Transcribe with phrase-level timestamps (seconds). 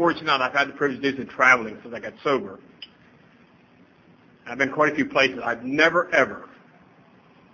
[0.00, 0.40] fortunate.
[0.40, 2.58] I've had the privilege to do some traveling since I got sober.
[4.46, 5.40] I've been quite a few places.
[5.44, 6.48] I've never, ever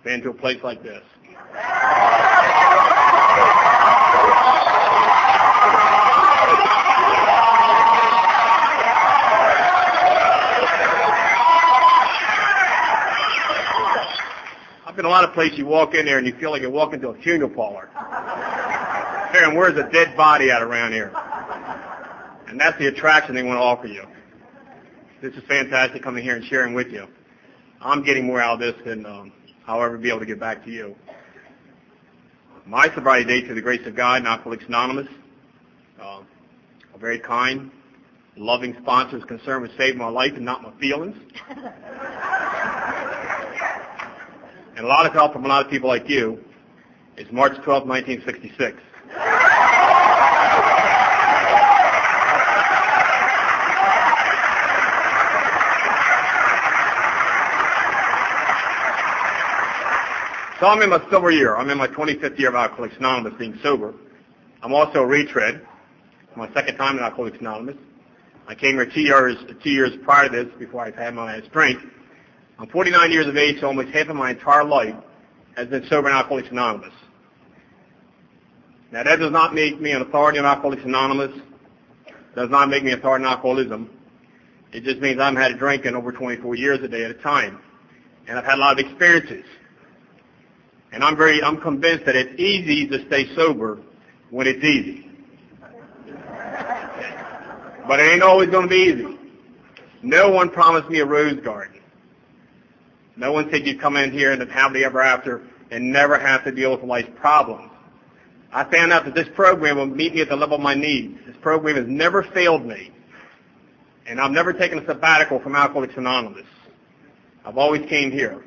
[0.05, 1.03] been to a place like this.
[14.85, 16.71] I've been a lot of places you walk in there and you feel like you're
[16.71, 17.89] walking to a funeral parlor.
[19.33, 21.11] Aaron, where's a dead body at around here?
[22.47, 24.03] And that's the attraction they want to offer you.
[25.21, 27.05] This is fantastic coming here and sharing with you.
[27.81, 29.33] I'm getting more out of this than um,
[29.67, 30.95] I'll ever be able to get back to you.
[32.65, 35.07] My sobriety date, to the grace of God, Alcoholics Anonymous,
[36.01, 36.21] uh,
[36.93, 37.71] a very kind,
[38.37, 41.15] loving sponsor is concerned with saving my life and not my feelings.
[44.75, 46.43] and a lot of help from a lot of people like you
[47.17, 48.77] is March 12, 1966.
[60.59, 61.55] So I'm in my sober year.
[61.55, 63.93] I'm in my 25th year of Alcoholics Anonymous being sober.
[64.63, 65.61] I'm also a retread.
[66.35, 67.75] My second time in Alcoholics Anonymous.
[68.47, 71.51] I came here two years, two years prior to this before I had my last
[71.51, 71.79] drink.
[72.57, 74.95] I'm 49 years of age, so almost half of my entire life
[75.55, 76.93] has been sober in Alcoholics Anonymous.
[78.91, 81.39] Now that does not make me an authority on Alcoholics Anonymous.
[82.35, 83.91] Does not make me an authority on alcoholism.
[84.71, 87.59] It just means I've had a drinking over 24 years a day at a time.
[88.27, 89.45] And I've had a lot of experiences.
[90.97, 93.77] And I'm very, I'm convinced that it's easy to stay sober
[94.31, 95.07] when it's easy.
[97.87, 99.19] But it ain't always going to be easy.
[100.01, 101.81] No one promised me a rose garden.
[103.15, 106.51] No one said you'd come in here and happily ever after and never have to
[106.51, 107.69] deal with life's problems.
[108.51, 111.19] I found out that this program will meet me at the level of my needs.
[111.27, 112.91] This program has never failed me.
[114.07, 116.47] And I've never taken a sabbatical from Alcoholics Anonymous.
[117.45, 118.43] I've always came here.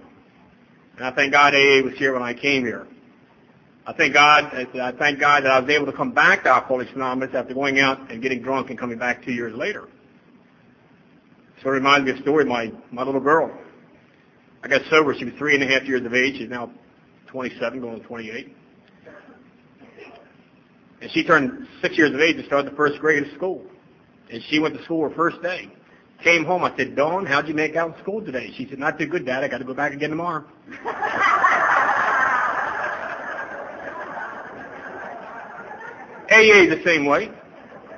[1.00, 2.86] And I thank God AA was here when I came here.
[3.86, 6.90] I thank God, I thank God that I was able to come back to Alcoholics
[6.94, 9.88] Anonymous after going out and getting drunk and coming back two years later.
[11.62, 13.50] So it reminds me of a story my, my little girl.
[14.62, 15.14] I got sober.
[15.18, 16.36] She was three and a half years of age.
[16.36, 16.70] She's now
[17.28, 18.54] 27, going to 28.
[21.00, 23.64] And she turned six years of age and started the first grade of school.
[24.30, 25.72] And she went to school her first day.
[26.22, 26.64] Came home.
[26.64, 28.52] I said, Dawn, how'd you make out in school today?
[28.56, 29.42] She said, not too good, Dad.
[29.42, 30.44] I got to go back again tomorrow.
[36.30, 37.30] AA the same way.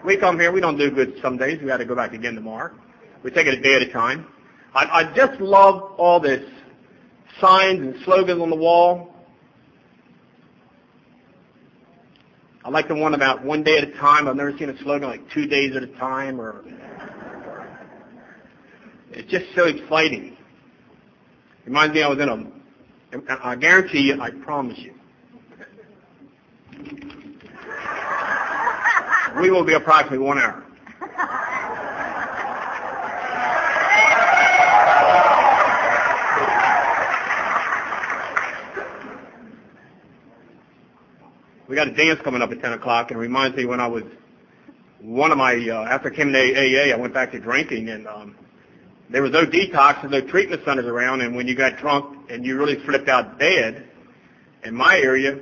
[0.04, 0.52] We come here.
[0.52, 1.60] We don't do good some days.
[1.60, 2.72] We got to go back again tomorrow.
[3.22, 4.26] We take it a day at a time.
[4.74, 6.42] I, I just love all this
[7.40, 9.14] signs and slogans on the wall.
[12.64, 14.28] I like the one about one day at a time.
[14.28, 16.64] I've never seen a slogan like two days at a time or
[19.12, 20.36] it's just so exciting.
[21.64, 24.94] Reminds me I was in a, I guarantee you, I promise you.
[29.40, 30.64] We will be approximately one hour.
[41.68, 43.86] We got a dance coming up at 10 o'clock, and it reminds me when I
[43.86, 44.02] was
[45.00, 48.06] one of my, uh, after I came to AA, I went back to drinking, and
[48.06, 48.36] um,
[49.10, 52.46] there was no detox and no treatment centers around, and when you got drunk and
[52.46, 53.84] you really flipped out bad,
[54.64, 55.38] in my area,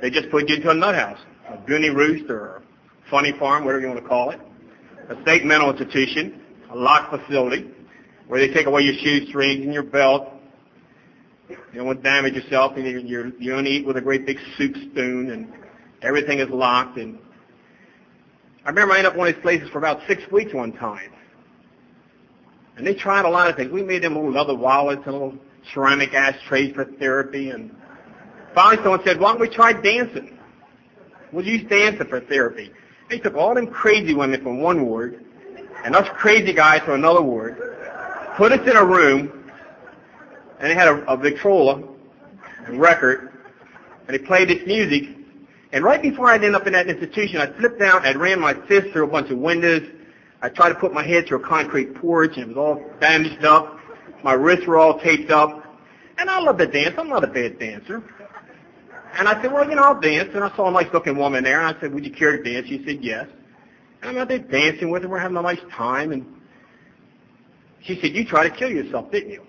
[0.00, 1.18] they just put you into a nut house,
[1.48, 2.62] a Goonie Roost or a
[3.10, 4.40] funny farm, whatever you want to call it,
[5.08, 7.70] a state mental institution, a locked facility,
[8.26, 10.32] where they take away your shoestrings and your belt.
[11.48, 14.26] You don't want to damage yourself, and you're, you're, you only eat with a great
[14.26, 15.52] big soup spoon, and
[16.02, 16.98] everything is locked.
[16.98, 17.18] And
[18.64, 20.72] I remember I ended up in one of these places for about six weeks one
[20.72, 21.12] time.
[22.76, 23.72] And they tried a lot of things.
[23.72, 25.34] We made them little leather wallets and little
[25.72, 27.50] ceramic ashtrays for therapy.
[27.50, 27.74] And
[28.54, 30.38] finally someone said, why don't we try dancing?
[31.32, 32.70] We'll use dancing for therapy.
[33.08, 35.24] They took all them crazy women from one ward
[35.84, 37.56] and us crazy guys from another ward,
[38.36, 39.50] put us in a room,
[40.58, 41.82] and they had a, a Victrola
[42.66, 43.32] and record,
[44.06, 45.16] and they played this music.
[45.72, 48.54] And right before I'd end up in that institution, I flipped out, I ran my
[48.66, 49.82] fist through a bunch of windows,
[50.42, 53.44] I tried to put my head through a concrete porch, and it was all bandaged
[53.44, 53.78] up.
[54.22, 55.62] My wrists were all taped up.
[56.18, 56.94] And I love to dance.
[56.98, 58.02] I'm not a bad dancer.
[59.18, 60.30] And I said, well, you know, I'll dance.
[60.34, 62.68] And I saw a nice-looking woman there, and I said, would you care to dance?
[62.68, 63.26] She said, yes.
[64.02, 65.08] And I'm out there dancing with her.
[65.08, 66.12] We're having a nice time.
[66.12, 66.26] And
[67.82, 69.42] she said, you tried to kill yourself, didn't you?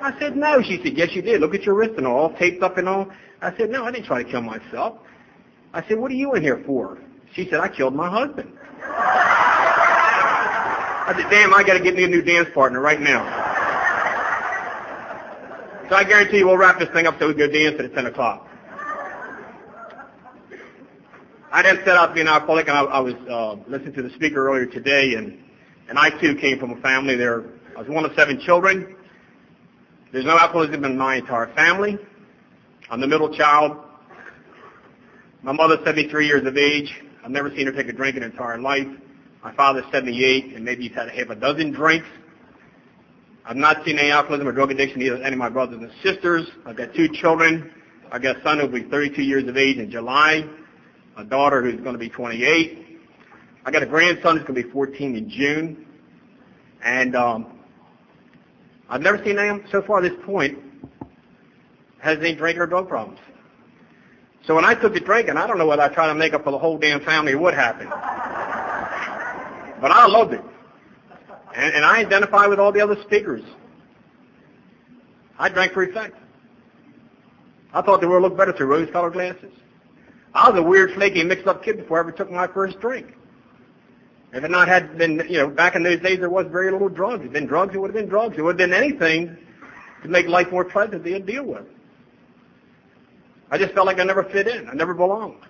[0.00, 0.60] I said, no.
[0.62, 1.40] She said, yes, you did.
[1.40, 3.10] Look at your wrist and all, taped up and all.
[3.40, 4.98] I said, no, I didn't try to kill myself.
[5.72, 6.98] I said, what are you in here for?
[7.34, 8.52] She said, I killed my husband.
[11.06, 13.24] I said, damn, I got to get me a new dance partner right now.
[15.90, 17.94] So I guarantee you we'll wrap this thing up so we can go dance at
[17.94, 18.48] 10 o'clock.
[21.52, 24.02] I didn't set out to be an alcoholic, and I, I was uh, listening to
[24.02, 25.44] the speaker earlier today, and,
[25.90, 27.44] and I too came from a family there.
[27.76, 28.96] I was one of seven children.
[30.10, 31.98] There's no alcoholism in my entire family.
[32.90, 33.76] I'm the middle child.
[35.42, 36.94] My mother's 73 years of age.
[37.22, 38.88] I've never seen her take a drink in her entire life.
[39.44, 42.06] My father's 78, and maybe he's had a half a dozen drinks.
[43.44, 46.48] I've not seen any alcoholism or drug addiction either any of my brothers and sisters.
[46.64, 47.70] I've got two children.
[48.10, 50.48] I've got a son who'll be 32 years of age in July,
[51.18, 53.00] a daughter who's going to be 28.
[53.66, 55.86] I got a grandson who's going to be 14 in June.
[56.82, 57.58] And um,
[58.88, 60.58] I've never seen anyone so far at this point
[61.98, 63.20] has any drink or drug problems.
[64.46, 66.44] So when I took to drinking, I don't know whether I tried to make up
[66.44, 67.90] for the whole damn family or what happened.
[69.84, 70.40] But I loved it.
[71.54, 73.42] And, and I identify with all the other speakers.
[75.38, 76.16] I drank for effect.
[77.74, 79.52] I thought the world looked better through rose-colored glasses.
[80.32, 83.14] I was a weird, flaky, mixed-up kid before I ever took my first drink.
[84.32, 86.88] If it not had been, you know, back in those days, there was very little
[86.88, 87.20] drugs.
[87.20, 88.38] If it been drugs, it would have been drugs.
[88.38, 89.36] It would have been anything
[90.02, 91.66] to make life more pleasant to deal with.
[93.50, 94.66] I just felt like I never fit in.
[94.66, 95.42] I never belonged.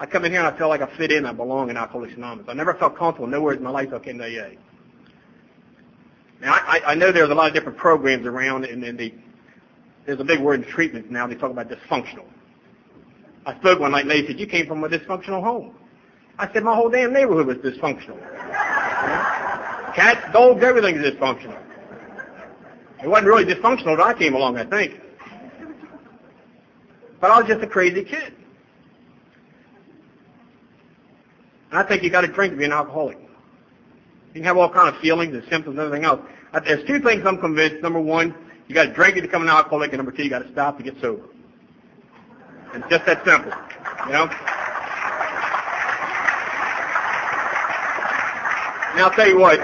[0.00, 1.26] I come in here and I feel like I fit in.
[1.26, 2.46] I belong in Alcoholics Anonymous.
[2.48, 4.52] I never felt comfortable nowhere in my life I came to AA.
[6.40, 9.14] Now, I, I know there's a lot of different programs around, and, and they,
[10.06, 11.26] there's a big word in treatment now.
[11.26, 12.24] They talk about dysfunctional.
[13.44, 15.76] I spoke one night, and they said, you came from a dysfunctional home.
[16.38, 18.18] I said, my whole damn neighborhood was dysfunctional.
[19.94, 21.60] Cats, dogs, everything's dysfunctional.
[23.02, 24.98] It wasn't really dysfunctional until I came along, I think.
[27.20, 28.34] But I was just a crazy kid.
[31.70, 33.18] And I think you got to drink to be an alcoholic.
[33.18, 36.20] You can have all kind of feelings and symptoms and everything else.
[36.64, 37.82] There's two things I'm convinced.
[37.82, 38.34] Number one,
[38.68, 40.78] you got to drink to become an alcoholic, and number two, you got to stop
[40.78, 41.24] to get sober.
[42.74, 43.52] It's just that simple,
[44.06, 44.26] you know.
[48.96, 49.60] Now I'll tell you what.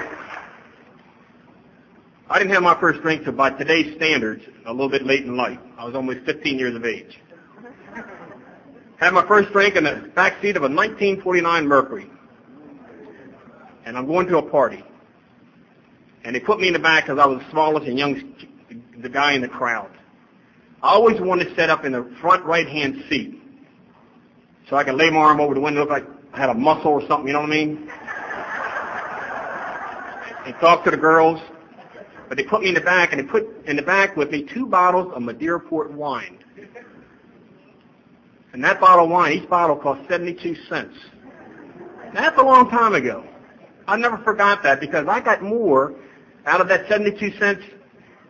[2.29, 5.37] I didn't have my first drink till by today's standards, a little bit late in
[5.37, 5.59] life.
[5.77, 7.17] I was almost 15 years of age.
[8.97, 12.09] Had my first drink in the back seat of a 1949 Mercury.
[13.85, 14.83] And I'm going to a party.
[16.23, 18.25] And they put me in the back because I was the smallest and youngest
[19.01, 19.91] the guy in the crowd.
[20.83, 23.41] I always wanted to set up in the front right-hand seat
[24.69, 26.91] so I can lay my arm over the window, look like I had a muscle
[26.91, 27.89] or something, you know what I mean?
[30.47, 31.39] and talk to the girls.
[32.27, 34.43] But they put me in the back, and they put in the back with me
[34.53, 36.39] two bottles of Madeira port wine.
[38.53, 40.95] And that bottle of wine, each bottle cost 72 cents.
[42.13, 43.25] That's a long time ago.
[43.87, 45.95] I never forgot that because I got more
[46.45, 47.63] out of that 72 cents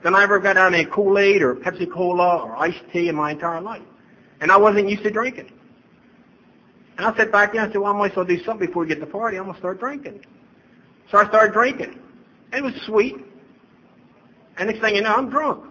[0.04, 3.16] than I ever got out of any Kool-Aid or Pepsi Cola or iced tea in
[3.16, 3.82] my entire life.
[4.42, 5.52] And I wasn't used to drinking.
[6.98, 8.68] And I sat back there and I said, well, I might as well do something
[8.68, 9.38] before we get to the party.
[9.38, 10.26] I'm going to start drinking.
[11.12, 12.00] So I started drinking.
[12.54, 13.16] It was sweet.
[14.58, 15.64] And next thing you know, I'm drunk.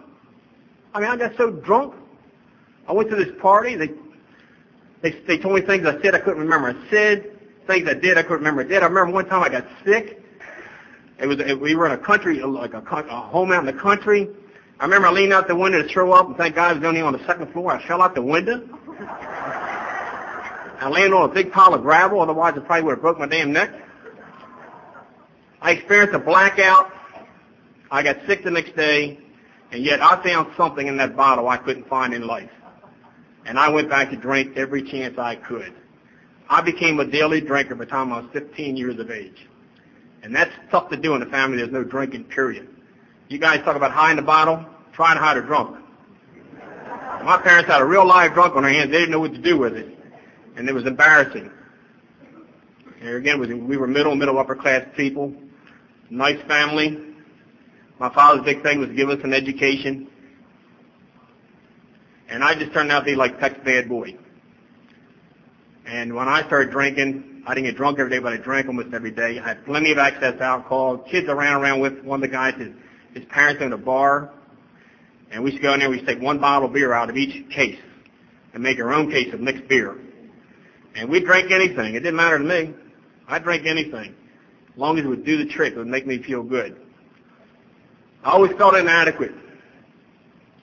[0.93, 1.95] I mean, I got so drunk.
[2.87, 3.75] I went to this party.
[3.75, 3.89] They
[5.01, 6.69] they, they told me things I said I couldn't remember.
[6.69, 7.31] I said
[7.67, 8.61] things I did I couldn't remember.
[8.61, 8.83] I did.
[8.83, 10.23] I remember one time I got sick.
[11.19, 13.81] It was it, we were in a country like a, a home out in the
[13.81, 14.29] country.
[14.79, 16.83] I remember I leaned out the window to throw up, and thank God I was
[16.83, 17.71] only on the second floor.
[17.71, 18.67] I fell out the window.
[20.79, 22.21] I landed on a big pile of gravel.
[22.21, 23.71] Otherwise, I probably would have broke my damn neck.
[25.61, 26.91] I experienced a blackout.
[27.89, 29.19] I got sick the next day,
[29.71, 32.51] and yet I found something in that bottle I couldn't find in life.
[33.47, 35.73] And I went back to drink every chance I could.
[36.49, 39.47] I became a daily drinker by the time I was 15 years of age.
[40.21, 42.67] And that's tough to do in a family there's no drinking, period.
[43.29, 45.77] You guys talk about hiding the bottle, try to hide a drunk.
[47.23, 48.91] My parents had a real live drunk on their hands.
[48.91, 49.97] They didn't know what to do with it.
[50.57, 51.49] And it was embarrassing.
[53.01, 55.33] And again, we were middle, middle, upper class people.
[56.09, 57.15] Nice family.
[57.99, 60.09] My father's big thing was to give us an education.
[62.29, 64.17] And I just turned out to be like Tech's bad boy.
[65.85, 68.93] And when I started drinking, I didn't get drunk every day, but I drank almost
[68.93, 69.39] every day.
[69.39, 70.97] I had plenty of access to alcohol.
[70.97, 72.73] Kids I ran around with, one of the guys, his,
[73.13, 74.31] his parents owned a bar.
[75.31, 76.91] And we used to go in there, we used to take one bottle of beer
[76.93, 77.79] out of each case
[78.53, 79.95] and make our own case of mixed beer.
[80.95, 81.95] And we'd drink anything.
[81.95, 82.73] It didn't matter to me.
[83.27, 84.15] I'd drink anything.
[84.71, 86.75] As long as it would do the trick, it would make me feel good.
[88.23, 89.31] I always felt inadequate.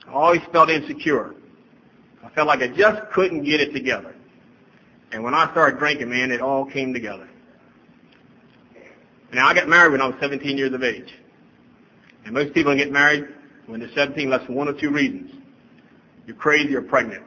[0.06, 1.35] I always felt insecure.
[2.24, 4.14] I felt like I just couldn't get it together.
[5.12, 7.28] And when I started drinking, man, it all came together.
[9.32, 11.12] Now, I got married when I was 17 years of age.
[12.24, 13.28] And most people get married
[13.66, 15.32] when they're 17 less than one or two reasons.
[16.26, 17.22] You're crazy or pregnant.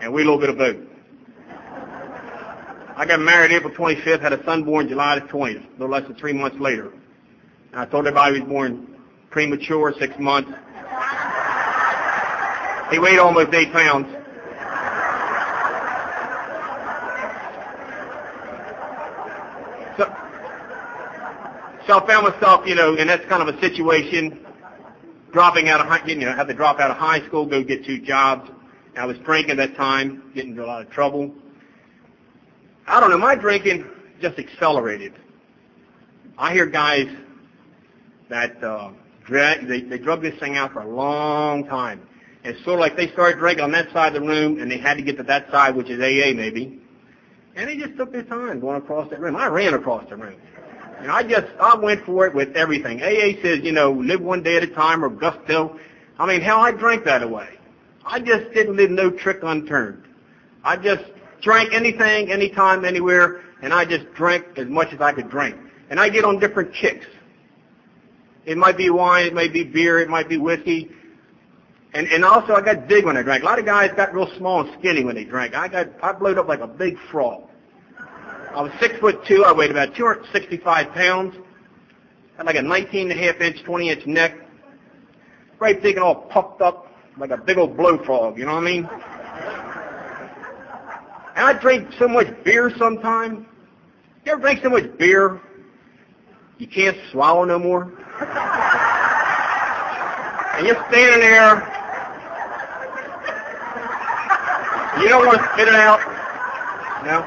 [0.00, 0.76] And we a little bit of both.
[2.96, 6.06] I got married April 25th, had a son born July the 20th, a little less
[6.06, 6.92] than three months later.
[7.72, 8.86] And I told everybody he was born
[9.30, 10.52] premature, six months.
[12.90, 14.06] He weighed almost eight pounds.
[19.96, 20.04] So,
[21.86, 24.44] so I found myself, you know, and that's kind of a situation,
[25.32, 27.84] dropping out of high, you know, had to drop out of high school, go get
[27.84, 28.50] two jobs.
[28.96, 31.34] I was drinking at that time, getting into a lot of trouble.
[32.86, 33.86] I don't know, my drinking
[34.20, 35.14] just accelerated.
[36.38, 37.08] I hear guys
[38.28, 38.90] that uh,
[39.24, 42.06] drag, they, they drug this thing out for a long time.
[42.44, 44.76] It's sort of like they started drinking on that side of the room, and they
[44.76, 46.80] had to get to that side, which is AA maybe,
[47.56, 49.36] and they just took their time going across that room.
[49.36, 50.34] I ran across the room.
[50.98, 53.02] And I just, I went for it with everything.
[53.02, 55.78] AA says, you know, live one day at a time or gusto.
[56.18, 57.48] I mean, hell, I drank that away.
[58.04, 60.04] I just didn't leave no trick unturned.
[60.62, 61.04] I just
[61.42, 65.56] drank anything, anytime, anywhere, and I just drank as much as I could drink.
[65.90, 67.06] And I get on different kicks.
[68.44, 70.90] It might be wine, it might be beer, it might be whiskey.
[71.94, 73.44] And, and also I got big when I drank.
[73.44, 75.54] A lot of guys got real small and skinny when they drank.
[75.54, 77.48] I got, I blowed up like a big frog.
[77.98, 79.44] I was six foot two.
[79.44, 81.36] I weighed about 265 pounds.
[82.36, 84.34] Had like a 19 and a half inch, 20 inch neck.
[85.60, 88.38] Right big and all puffed up like a big old blow frog.
[88.38, 88.88] You know what I mean?
[91.36, 93.46] And I drink so much beer sometimes.
[94.24, 95.40] You ever drink so much beer
[96.58, 97.92] you can't swallow no more?
[100.54, 101.73] and you're standing there.
[105.00, 106.00] You don't want to spit it out.
[107.04, 107.22] No.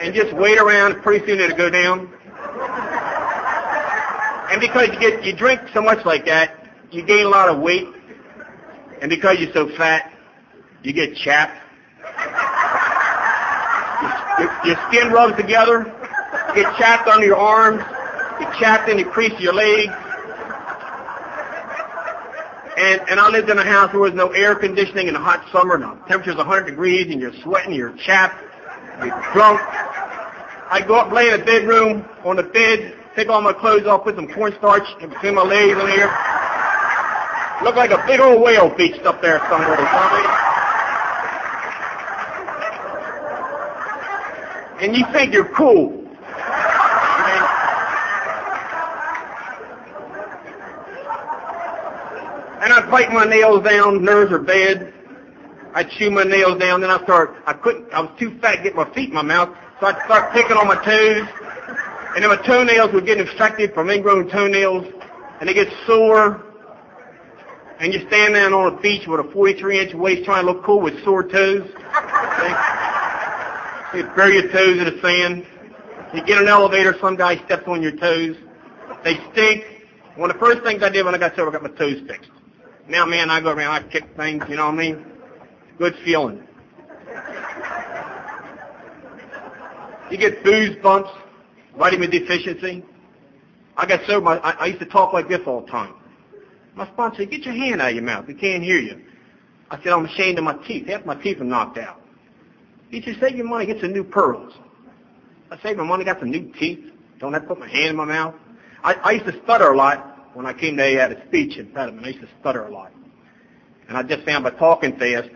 [0.00, 1.02] And just wait around.
[1.02, 2.12] Pretty soon it'll go down.
[4.50, 6.54] And because you get you drink so much like that,
[6.90, 7.88] you gain a lot of weight.
[9.02, 10.12] And because you're so fat,
[10.82, 11.62] you get chapped.
[14.38, 15.92] Your, your skin rubs together.
[16.48, 17.82] You get chapped under your arms.
[18.40, 19.92] You chapped in the crease of your legs.
[22.86, 25.18] And, and I lived in a house where there was no air conditioning in the
[25.18, 25.76] hot summer.
[25.76, 28.40] The temperature's 100 degrees and you're sweating, you're chapped,
[29.02, 29.58] you're drunk.
[30.70, 34.04] I go up, lay in a bedroom on the bed, take all my clothes off,
[34.04, 36.06] put some cornstarch in between my legs in here.
[37.64, 39.82] Look like a big old whale beached up there somewhere.
[44.80, 46.05] And you think you're cool.
[52.86, 54.94] I'd bite my nails down, nerves are bad.
[55.74, 58.62] I'd chew my nails down, then I start, I couldn't, I was too fat to
[58.62, 61.26] get my feet in my mouth, so I'd start picking on my toes.
[62.14, 64.86] And then my toenails would get infected from ingrown toenails,
[65.40, 66.44] and they get sore.
[67.80, 70.62] And you stand there on a beach with a 43 inch waist trying to look
[70.64, 71.68] cool with sore toes.
[73.94, 75.44] You bury your toes in the sand.
[76.14, 78.36] You get in an elevator, some guy steps on your toes.
[79.02, 79.64] They stink.
[80.14, 82.00] One of the first things I did when I got sober, I got my toes
[82.06, 82.30] fixed.
[82.88, 85.06] Now, man, I go around, I kick things, you know what I mean?
[85.78, 86.46] Good feeling.
[90.10, 91.10] You get booze bumps,
[91.76, 92.84] vitamin deficiency.
[93.76, 95.94] I got sober, I, I used to talk like this all the time.
[96.76, 98.26] My sponsor said, get your hand out of your mouth.
[98.26, 99.02] We can't hear you.
[99.70, 100.86] I said, I'm ashamed of my teeth.
[100.86, 102.00] Half my teeth are knocked out.
[102.90, 104.52] He said, save your money, get some new pearls.
[105.50, 106.92] I saved my money, got some new teeth.
[107.18, 108.34] Don't have to put my hand in my mouth.
[108.84, 111.56] I, I used to stutter a lot when I came to A at a speech
[111.56, 112.04] impediment.
[112.04, 112.92] I used to stutter a lot.
[113.88, 115.30] And I just found by talking fast,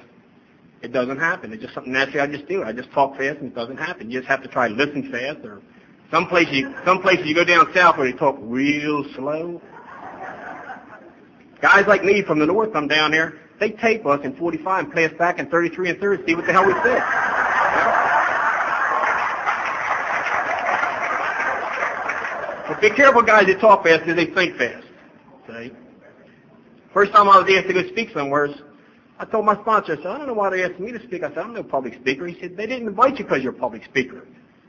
[0.83, 1.55] it doesn't happen.
[1.55, 2.63] It's just something naturally I just do.
[2.63, 4.11] I just talk fast and it doesn't happen.
[4.11, 5.63] You just have to try to listen fast or
[6.11, 9.63] some places you, some places you go down south where they talk real slow.
[11.63, 14.93] Guys like me from the north come down there, they tape us in 45 and
[14.93, 17.03] play us back in 33 and 30, see what the hell we said.
[22.69, 24.90] But be careful, guys, that talk fast because they think fast.
[25.51, 25.73] See?
[26.93, 28.49] First time I was asked to go speak somewhere,
[29.19, 31.23] I told my sponsor, I said, I don't know why they asked me to speak.
[31.23, 32.27] I said, I'm no public speaker.
[32.27, 34.27] He said, they didn't invite you because you're a public speaker.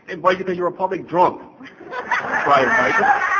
[0.07, 1.41] They invited you because you're a public drunk.
[1.61, 3.37] That's why I.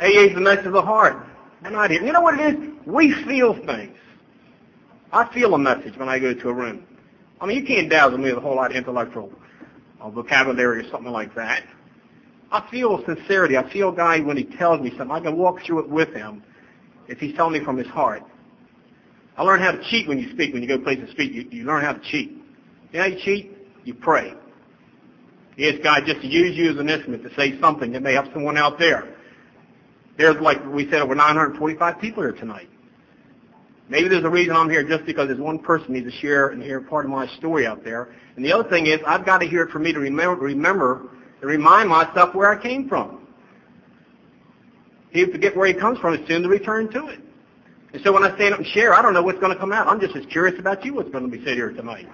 [0.00, 1.26] AA is the message of the heart.
[1.62, 2.02] We're not here.
[2.02, 2.70] You know what it is?
[2.86, 3.96] We feel things.
[5.12, 6.84] I feel a message when I go to a room.
[7.40, 9.32] I mean, you can't dazzle me with a whole lot of intellectual
[10.00, 11.64] uh, vocabulary or something like that.
[12.50, 13.56] I feel sincerity.
[13.56, 15.10] I feel guy when he tells me something.
[15.10, 16.42] I can walk through it with him
[17.06, 18.22] if he's telling me from his heart.
[19.36, 20.52] I learned how to cheat when you speak.
[20.52, 22.30] When you go places to speak, you, you learn how to cheat.
[22.30, 23.56] You know how you cheat?
[23.84, 24.34] You pray.
[25.56, 28.14] You ask God just to use you as an instrument to say something that may
[28.14, 29.14] help someone out there.
[30.16, 32.68] There's, like we said, over 945 people here tonight.
[33.88, 36.62] Maybe there's a reason I'm here just because there's one person needs to share and
[36.62, 38.14] hear part of my story out there.
[38.36, 41.08] And the other thing is I've got to hear it for me to remember, remember
[41.40, 43.26] to remind myself where I came from.
[45.10, 47.20] He forget where he comes from, it's soon to return to it.
[47.92, 49.72] And so when I stand up and share, I don't know what's going to come
[49.72, 49.86] out.
[49.86, 52.06] I'm just as curious about you what's going to be said here tonight.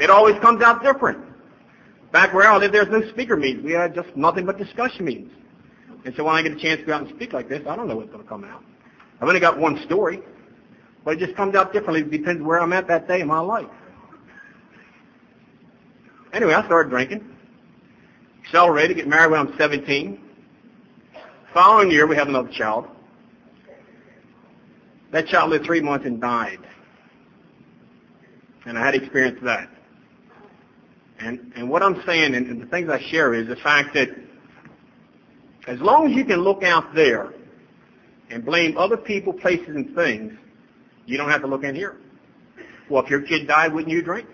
[0.00, 1.18] It always comes out different.
[2.10, 3.64] Back where I live, there's no speaker meetings.
[3.64, 5.32] We had just nothing but discussion meetings.
[6.04, 7.76] And so when I get a chance to go out and speak like this, I
[7.76, 8.62] don't know what's going to come out.
[9.20, 10.20] I've only got one story,
[11.04, 12.00] but it just comes out differently.
[12.00, 13.66] It depends where I'm at that day in my life.
[16.32, 17.33] Anyway, I started drinking.
[18.54, 20.16] Accelerated, get married when I'm 17.
[21.52, 22.86] Following year, we have another child.
[25.10, 26.60] That child lived three months and died.
[28.64, 29.68] And I had experienced that.
[31.18, 34.10] And, and what I'm saying, and, and the things I share, is the fact that
[35.66, 37.34] as long as you can look out there
[38.30, 40.32] and blame other people, places, and things,
[41.06, 41.96] you don't have to look in here.
[42.88, 44.28] Well, if your kid died, wouldn't you drink?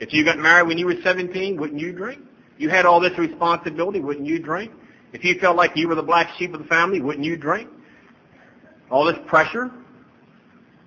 [0.00, 2.20] If you got married when you were 17, wouldn't you drink?
[2.58, 4.72] You had all this responsibility, wouldn't you drink?
[5.12, 7.68] If you felt like you were the black sheep of the family, wouldn't you drink?
[8.90, 9.70] All this pressure.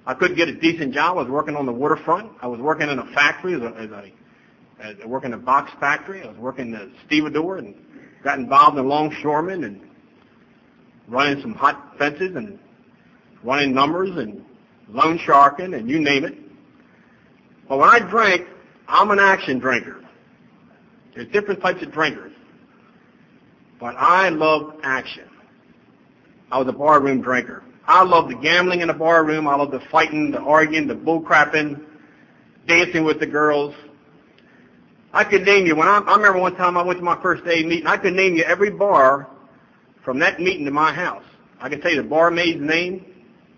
[0.05, 1.17] I couldn't get a decent job.
[1.17, 2.31] I was working on the waterfront.
[2.41, 4.11] I was working in a factory as a, as a,
[4.79, 6.23] as a working in a box factory.
[6.23, 7.75] I was working as stevedore and
[8.23, 9.81] got involved in longshoremen and
[11.07, 12.57] running some hot fences and
[13.43, 14.43] running numbers and
[14.89, 16.37] loan sharking and you name it.
[17.67, 18.47] But when I drank,
[18.87, 20.06] I'm an action drinker.
[21.17, 22.31] There's different types of drinkers.
[23.79, 25.27] But I love action.
[26.51, 27.63] I was a barroom drinker.
[27.87, 29.47] I love the gambling in the barroom.
[29.47, 31.83] I love the fighting, the arguing, the bullcrapping,
[32.67, 33.73] dancing with the girls.
[35.11, 35.75] I could name you.
[35.75, 38.13] When I, I remember one time I went to my first day meeting, I could
[38.13, 39.27] name you every bar
[40.05, 41.23] from that meeting to my house.
[41.59, 43.03] I could tell you the barmaid's name,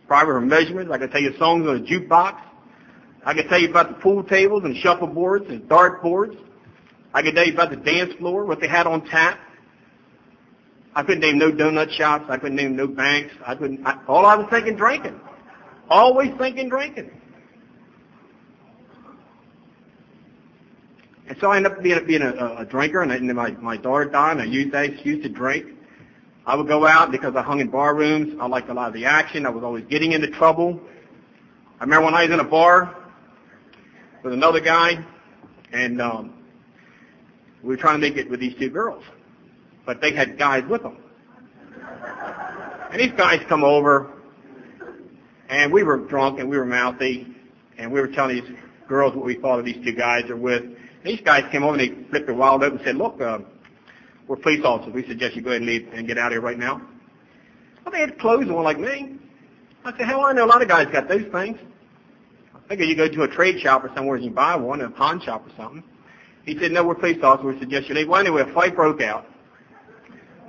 [0.08, 0.94] probably her measurements.
[0.94, 2.40] I could tell you songs on the jukebox.
[3.26, 6.38] I could tell you about the pool tables and shuffleboards and dart boards.
[7.14, 9.40] I could you about the dance floor, what they had on tap.
[10.96, 12.26] I couldn't name no donut shops.
[12.30, 13.34] I couldn't name no banks.
[13.46, 13.86] I couldn't.
[13.86, 15.20] I, all I was thinking drinking.
[15.90, 17.12] Always thinking drinking.
[21.28, 24.06] And so I ended up being, being a, a drinker, and, and my, my daughter
[24.06, 25.68] died, and I used that excuse to drink.
[26.46, 28.36] I would go out because I hung in bar rooms.
[28.42, 29.46] I liked a lot of the action.
[29.46, 30.80] I was always getting into trouble.
[31.80, 32.96] I remember when I was in a bar
[34.24, 35.06] with another guy,
[35.72, 36.39] and um,
[37.64, 39.04] we were trying to make it with these two girls,
[39.86, 40.98] but they had guys with them.
[42.92, 44.12] And these guys come over,
[45.50, 47.28] and we were drunk and we were mouthy,
[47.78, 50.64] and we were telling these girls what we thought of these two guys are with.
[51.04, 53.40] These guys came over and they flipped their wallet open and said, look, uh,
[54.28, 54.94] we're police officers.
[54.94, 56.82] We suggest you go ahead and leave and get out of here right now.
[57.84, 59.18] Well, they had clothes on like me.
[59.86, 61.58] I said, hell, I know a lot of guys got those things.
[62.54, 64.90] I figure you go to a trade shop or somewhere and you buy one, a
[64.90, 65.84] pawn shop or something.
[66.50, 67.54] He said, no, we're police officers.
[67.54, 68.10] We suggest you leave.
[68.10, 69.28] Well, anyway, a fight broke out.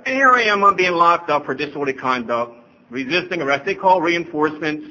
[0.03, 2.55] And here I am, I'm being locked up for disorderly conduct,
[2.89, 3.65] resisting arrest.
[3.65, 4.87] They call reinforcements,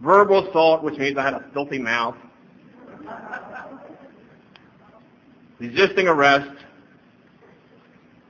[0.00, 2.16] verbal assault, which means I had a filthy mouth,
[5.60, 6.50] resisting arrest,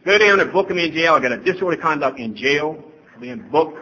[0.05, 1.14] go down and book me in jail.
[1.14, 2.85] I got a disorderly conduct in jail,
[3.18, 3.79] being booked.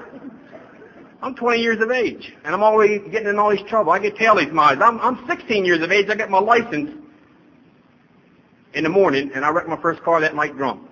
[1.23, 3.91] I'm 20 years of age, and I'm always getting in all this trouble.
[3.91, 4.79] I get tail these miles.
[4.81, 6.09] I'm, I'm 16 years of age.
[6.09, 7.03] I get my license
[8.77, 10.87] in the morning, and I wrecked my first car that night drunk.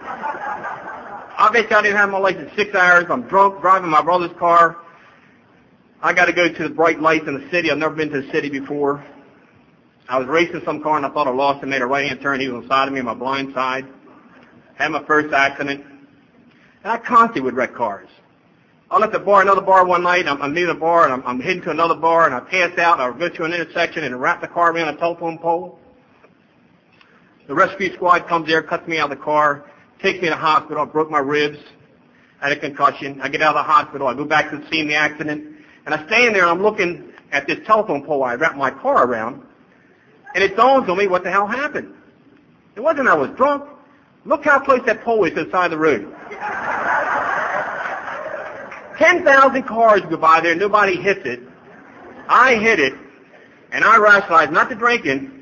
[0.00, 3.04] I bet you I didn't have my license six hours.
[3.10, 4.78] I'm drunk, driving my brother's car.
[6.02, 7.70] I got to go to the bright lights in the city.
[7.70, 9.04] I've never been to the city before.
[10.08, 12.40] I was racing some car and I thought I lost and made a right-hand turn.
[12.40, 13.86] He was on side of me on my blind side.
[14.76, 15.84] Had my first accident.
[16.82, 18.08] And I constantly would wreck cars.
[18.90, 20.26] I'm at the bar, another bar one night.
[20.26, 22.78] I'm, I'm near the bar and I'm, I'm heading to another bar and I pass
[22.78, 23.00] out.
[23.00, 25.78] I go to an intersection and wrap the car around a telephone pole.
[27.48, 29.64] The rescue squad comes there, cuts me out of the car,
[30.02, 30.82] takes me to the hospital.
[30.82, 31.58] I broke my ribs.
[32.42, 33.20] I had a concussion.
[33.22, 34.06] I get out of the hospital.
[34.06, 35.56] I go back to the scene of the accident.
[35.86, 39.06] And I stand there and I'm looking at this telephone pole I wrapped my car
[39.06, 39.42] around.
[40.34, 41.94] And it dawns on me what the hell happened.
[42.76, 43.64] It wasn't I was drunk.
[44.26, 46.14] Look how close that pole is to the side of the road.
[48.98, 51.40] 10,000 cars go by there, nobody hits it.
[52.28, 52.92] I hit it,
[53.72, 55.37] and I rationalized not the drinking,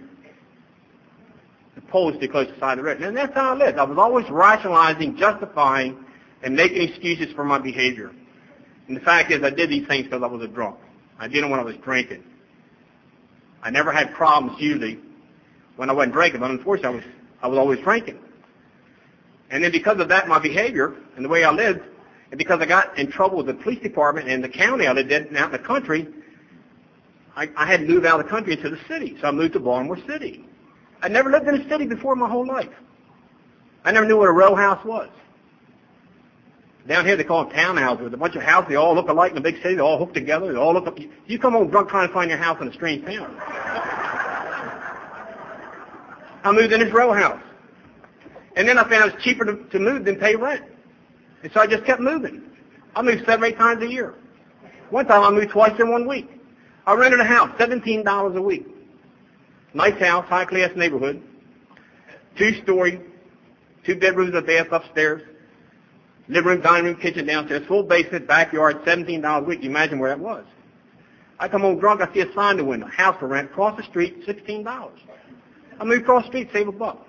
[1.89, 3.01] pole is close to the road.
[3.01, 3.79] And that's how I lived.
[3.79, 6.05] I was always rationalizing, justifying,
[6.43, 8.13] and making excuses for my behavior.
[8.89, 10.77] And the fact is, I did these things because I was a drunk.
[11.19, 12.23] I did them when I was drinking.
[13.63, 15.01] I never had problems usually
[15.77, 18.19] when I wasn't drinking, but unfortunately I was, I was always drinking.
[19.51, 21.81] And then because of that, my behavior and the way I lived,
[22.31, 25.13] and because I got in trouble with the police department and the county I lived
[25.13, 26.09] in out in the country,
[27.37, 29.17] I, I had to move out of the country into the city.
[29.21, 30.45] So I moved to Baltimore City.
[31.03, 32.73] I never lived in a city before my whole life.
[33.85, 35.09] I never knew what a row house was.
[36.89, 38.69] Down here they call them townhouses with a bunch of houses.
[38.69, 39.75] They all look alike in a big city.
[39.75, 40.53] They all hook together.
[40.53, 40.99] They all look up.
[41.27, 43.37] You come home drunk trying to find your house in a strange town.
[46.45, 47.43] I moved in this row house.
[48.55, 50.65] And then I found it was cheaper to, to move than pay rent.
[51.43, 52.43] And so I just kept moving.
[52.95, 54.15] I moved seven, eight times a year.
[54.91, 56.31] One time I moved twice in one week.
[56.87, 58.67] I rented a house, $17 a week.
[59.77, 61.23] Nice house, high class neighborhood.
[62.39, 62.99] Two story,
[63.85, 65.21] two bedrooms, a bath upstairs.
[66.29, 69.63] Living room, dining room, kitchen downstairs, full basement, backyard, $17 a week.
[69.63, 70.47] You imagine where that was.
[71.39, 73.77] I come home drunk, I see a sign in the window, house for rent, across
[73.77, 74.91] the street, $16.
[75.79, 77.07] I move across the street, save a buck.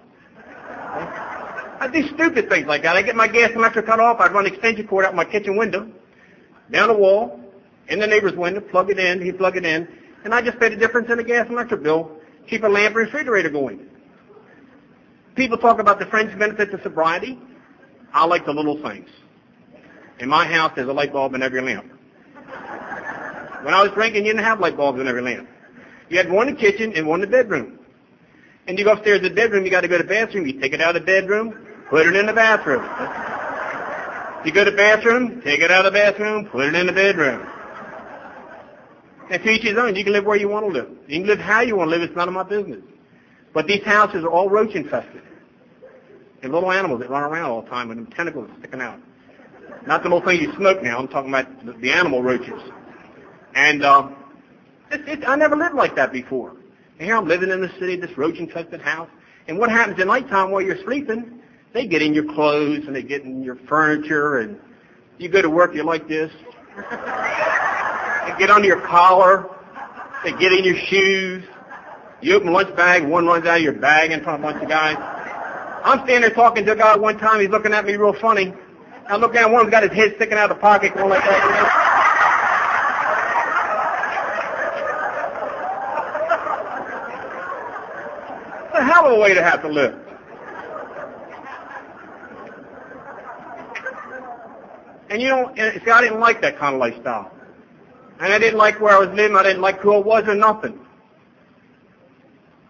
[0.75, 2.97] I do stupid things like that.
[2.97, 5.55] I get my gas electric cut off, I'd run an extension cord out my kitchen
[5.55, 5.89] window,
[6.69, 7.39] down the wall,
[7.87, 9.87] in the neighbor's window, plug it in, he'd plug it in,
[10.25, 12.16] and I just pay the difference in the gas and electric bill,
[12.47, 13.87] keep a lamp refrigerator going.
[15.35, 17.39] People talk about the fringe benefits of sobriety.
[18.13, 19.09] I like the little things.
[20.19, 21.91] In my house, there's a light bulb in every lamp.
[23.63, 25.47] When I was drinking, you didn't have light bulbs in every lamp.
[26.09, 27.79] You had one in the kitchen and one in the bedroom.
[28.67, 30.47] And you go upstairs to the bedroom, you got to go to the bathroom.
[30.47, 31.53] You take it out of the bedroom,
[31.89, 32.83] put it in the bathroom.
[34.45, 36.93] You go to the bathroom, take it out of the bathroom, put it in the
[36.93, 37.45] bedroom.
[39.29, 39.95] And to each his own.
[39.95, 40.89] You can live where you want to live.
[41.07, 42.01] You can live how you want to live.
[42.01, 42.81] It's none of my business.
[43.53, 45.21] But these houses are all roach infested.
[46.43, 48.99] And little animals that run around all the time with them tentacles sticking out.
[49.85, 50.99] Not the little thing you smoke now.
[50.99, 52.61] I'm talking about the, animal roaches.
[53.55, 54.09] And uh,
[54.91, 56.51] it, it, I never lived like that before.
[56.51, 59.09] And here I'm living in the city, this roach-infested house.
[59.47, 61.41] And what happens at nighttime while you're sleeping?
[61.73, 64.37] They get in your clothes and they get in your furniture.
[64.37, 64.59] And
[65.17, 66.31] you go to work, you're like this.
[68.37, 69.45] get under your collar.
[70.23, 71.43] They get in your shoes.
[72.21, 74.63] You open lunch bag, one runs out of your bag in front of a bunch
[74.63, 74.97] of guys.
[75.83, 77.39] I'm standing there talking to a guy one time.
[77.39, 78.53] He's looking at me real funny.
[79.07, 81.09] I look down, one of them got his head sticking out of the pocket, going
[81.09, 81.83] like that.
[88.65, 89.97] It's a hell of a way to have to live.
[95.09, 97.31] And you know, and see, I didn't like that kind of lifestyle.
[98.19, 99.37] And I didn't like where I was living.
[99.37, 100.79] I didn't like who I was or nothing.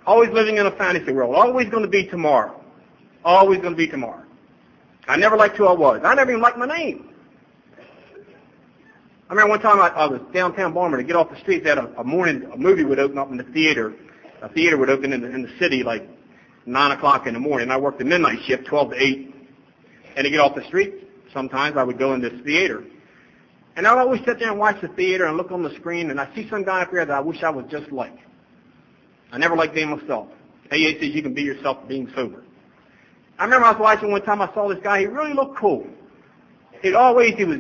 [0.05, 1.35] Always living in a fantasy world.
[1.35, 2.61] Always going to be tomorrow.
[3.23, 4.23] Always going to be tomorrow.
[5.07, 6.01] I never liked who I was.
[6.03, 7.09] I never even liked my name.
[9.29, 11.65] I remember one time I, I was downtown Baltimore to get off the street.
[11.65, 13.93] Had a, a morning a movie would open up in the theater.
[14.41, 16.07] A theater would open in the, in the city like
[16.65, 17.69] nine o'clock in the morning.
[17.69, 19.33] I worked the midnight shift, twelve to eight.
[20.15, 22.85] And to get off the street, sometimes I would go in this theater.
[23.77, 26.19] And I'd always sit there and watch the theater and look on the screen, and
[26.19, 28.17] I see some guy up there that I wish I was just like.
[29.31, 30.29] I never liked being myself.
[30.71, 32.43] AA says you can be yourself being sober.
[33.37, 35.85] I remember I was watching one time, I saw this guy, he really looked cool.
[36.81, 37.59] He'd always, he was,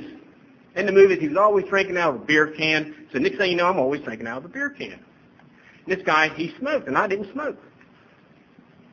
[0.75, 2.95] in the movies, he was always drinking out of a beer can.
[3.13, 4.93] So next thing you know, I'm always drinking out of a beer can.
[4.93, 4.99] And
[5.85, 7.59] this guy, he smoked, and I didn't smoke.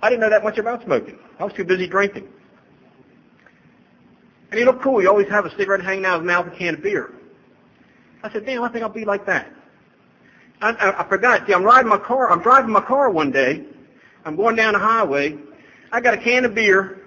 [0.03, 1.19] I didn't know that much about smoking.
[1.41, 2.29] I was too busy drinking.
[4.55, 5.01] And he looked cool.
[5.01, 7.13] He always have a cigarette hanging out of his mouth, a can of beer.
[8.23, 9.53] I said, damn, I think I'll be like that.
[10.63, 11.45] I, I, I forgot.
[11.45, 12.31] See, I'm riding my car.
[12.31, 13.65] I'm driving my car one day.
[14.25, 15.37] I'm going down the highway.
[15.91, 17.01] I got a can of beer,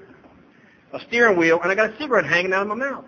[0.92, 3.06] a steering wheel, and I got a cigarette hanging out of my mouth.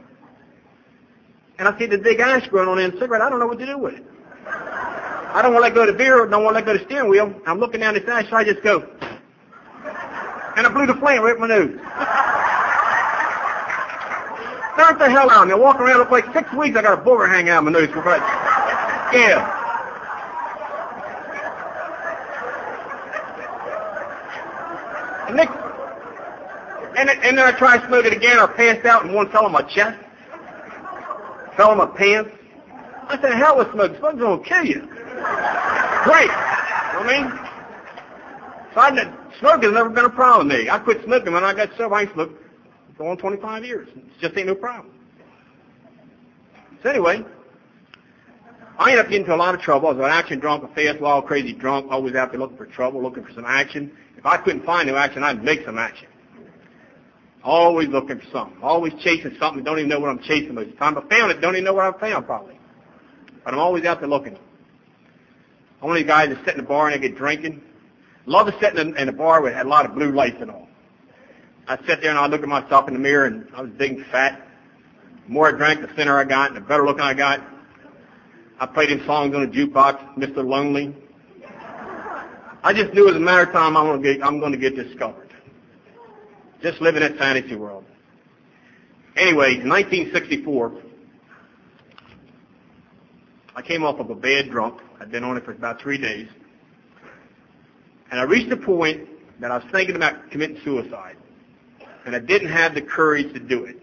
[1.58, 3.22] And I see the big ash growing on in the cigarette.
[3.22, 4.06] I don't know what to do with it.
[4.48, 6.26] I don't want to let go of the beer.
[6.28, 7.36] Don't want to let go of the steering wheel.
[7.46, 8.88] I'm looking down this ash, so I just go.
[10.56, 12.29] And I blew the flame right in my nose.
[14.80, 15.54] Knock the hell out of me.
[15.54, 17.90] I walk around, look like six weeks, I got a booger hanging out my nose
[17.90, 18.22] for about,
[19.14, 19.60] yeah.
[25.28, 28.40] And, and, and then I tried to smoke it again.
[28.40, 30.00] I passed out and one fell on my chest.
[31.58, 32.32] Fell on my pants.
[33.10, 33.98] I said, hell with smoke.
[34.00, 34.80] Smoke's going to kill you.
[36.08, 36.32] Great.
[36.32, 37.32] You know what I mean?
[38.74, 38.92] So I,
[39.72, 40.70] never been a problem with me.
[40.70, 41.96] I quit smoking when I got sober.
[41.96, 42.14] I ain't
[43.00, 43.88] going 25 years.
[43.96, 44.94] It just ain't no problem.
[46.84, 47.24] So anyway,
[48.78, 49.88] I ended up getting into a lot of trouble.
[49.88, 52.66] I was an action drunk, a fast, wild, crazy drunk, always out there looking for
[52.66, 53.92] trouble, looking for some action.
[54.18, 56.08] If I couldn't find no action, I'd make some action.
[57.42, 58.62] Always looking for something.
[58.62, 59.64] Always chasing something.
[59.64, 60.98] Don't even know what I'm chasing most of the time.
[60.98, 62.60] If I found it, don't even know what I found probably.
[63.46, 64.38] But I'm always out there looking.
[65.82, 67.62] I'm one of the guys that sit in the bar and I get drinking.
[68.26, 70.69] Love to sit in, in a bar with a lot of blue lights and all.
[71.70, 73.92] I sat there and I looked at myself in the mirror and I was big
[73.92, 74.42] and fat.
[75.28, 77.42] The more I drank, the thinner I got, and the better looking I got.
[78.60, 80.38] I played in songs on the jukebox, Mr.
[80.38, 80.96] Lonely.
[82.64, 84.58] I just knew as a matter of time I'm going to get, I'm going to
[84.58, 85.30] get discovered.
[86.64, 87.86] Just living in a fantasy world.
[89.16, 90.74] Anyway, in 1964,
[93.56, 94.82] I came off of a bad drunk.
[95.00, 96.30] I'd been on it for about three days.
[98.10, 99.08] And I reached a point
[99.40, 101.16] that I was thinking about committing suicide.
[102.06, 103.82] And I didn't have the courage to do it.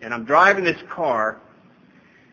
[0.00, 1.40] And I'm driving this car,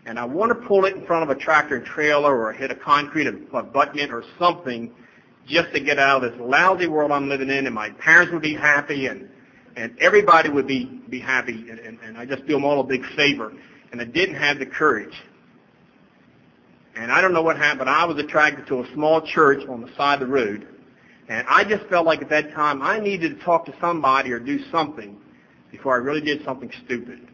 [0.05, 2.71] and I want to pull it in front of a tractor and trailer or hit
[2.71, 4.91] a concrete abutment or something
[5.47, 8.41] just to get out of this lousy world I'm living in, and my parents would
[8.41, 9.29] be happy, and
[9.75, 12.83] and everybody would be be happy, and, and, and I just do them all a
[12.83, 13.53] big favor.
[13.91, 15.13] And I didn't have the courage.
[16.95, 19.81] And I don't know what happened, but I was attracted to a small church on
[19.81, 20.67] the side of the road,
[21.29, 24.39] and I just felt like at that time I needed to talk to somebody or
[24.39, 25.17] do something
[25.71, 27.27] before I really did something stupid.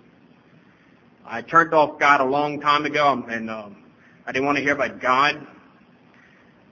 [1.25, 3.83] I turned off God a long time ago, and um,
[4.25, 5.45] I didn't want to hear about God.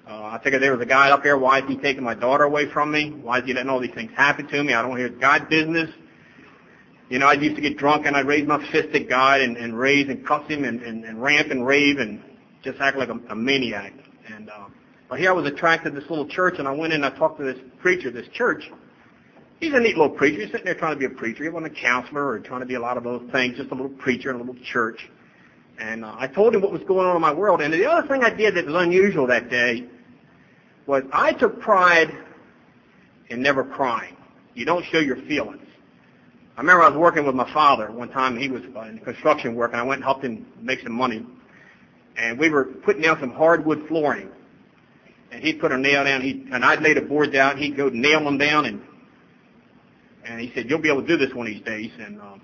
[0.08, 1.38] Uh, I figured there was a guy up there.
[1.38, 3.12] Why is he taking my daughter away from me?
[3.12, 4.74] Why is he letting all these things happen to me?
[4.74, 5.90] I don't want to hear God business.
[7.10, 9.58] You know, I used to get drunk and I'd raise my fist at God and,
[9.58, 12.22] and raise and cuss him and, and, and rant and rave and
[12.64, 13.94] just act like a, a maniac.
[14.34, 14.68] And uh,
[15.10, 17.18] but here I was attracted to this little church, and I went in and I
[17.18, 18.70] talked to this preacher, this church.
[19.60, 20.42] He's a neat little preacher.
[20.42, 21.44] He's sitting there trying to be a preacher.
[21.44, 23.74] He wasn't a counselor or trying to be a lot of those things, just a
[23.74, 25.10] little preacher in a little church.
[25.80, 27.62] And uh, I told him what was going on in my world.
[27.62, 29.86] And the other thing I did that was unusual that day
[30.86, 32.16] was I took pride
[33.30, 34.16] in never crying.
[34.54, 35.62] You don't show your feelings.
[36.56, 38.38] I remember I was working with my father one time.
[38.38, 41.26] He was uh, in construction work, and I went and helped him make some money.
[42.18, 44.30] And we were putting down some hardwood flooring.
[45.32, 47.58] And he'd put a nail down, he and I'd lay the boards out.
[47.58, 48.82] He'd go nail them down, and
[50.26, 52.42] and he said, "You'll be able to do this one of these days." And um,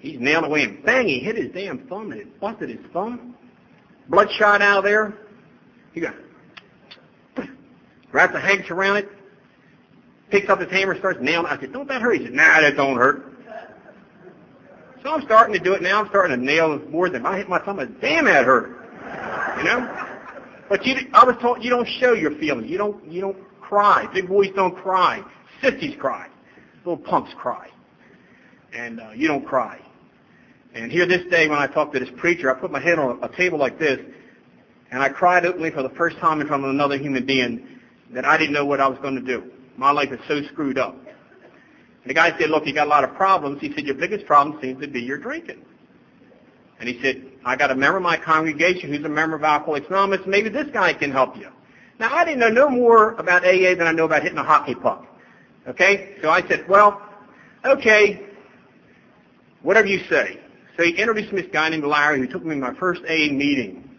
[0.00, 1.06] he's nailing away, and bang!
[1.06, 3.36] He hit his damn thumb, and it busted his thumb.
[4.08, 5.14] Bloodshot out of there.
[5.92, 6.14] He got
[8.12, 9.08] wraps a handkerchief around it,
[10.30, 11.46] picks up his hammer, starts nailing.
[11.46, 13.32] I said, "Don't that hurt?" He said, "Nah, that don't hurt."
[15.02, 16.00] So I'm starting to do it now.
[16.00, 17.14] I'm starting to nail this board.
[17.14, 17.78] And I hit my thumb.
[17.78, 18.80] I "Damn, that hurt."
[19.58, 20.13] You know.
[20.68, 22.70] But you, I was told you don't show your feelings.
[22.70, 24.06] You don't, you don't cry.
[24.12, 25.22] Big boys don't cry.
[25.62, 26.28] Sissies cry.
[26.84, 27.68] Little punks cry.
[28.74, 29.80] And uh, you don't cry.
[30.74, 33.18] And here this day when I talked to this preacher, I put my head on
[33.22, 34.00] a, a table like this,
[34.90, 37.66] and I cried openly for the first time in front of another human being
[38.12, 39.50] that I didn't know what I was going to do.
[39.76, 40.94] My life is so screwed up.
[40.94, 43.60] And the guy said, look, you got a lot of problems.
[43.60, 45.62] He said, your biggest problem seems to be your drinking.
[46.80, 49.86] And he said, I got a member of my congregation who's a member of Alcoholics
[49.88, 50.26] Anonymous.
[50.26, 51.48] Maybe this guy can help you.
[51.98, 54.74] Now, I didn't know no more about AA than I know about hitting a hockey
[54.74, 55.06] puck.
[55.68, 56.16] Okay?
[56.22, 57.02] So I said, well,
[57.64, 58.26] okay,
[59.62, 60.40] whatever you say.
[60.76, 63.02] So he introduced me to this guy named Larry who took me to my first
[63.02, 63.90] AA meeting.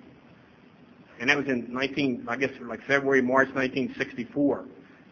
[1.20, 4.66] And that was in 19, I guess like February, March 1964.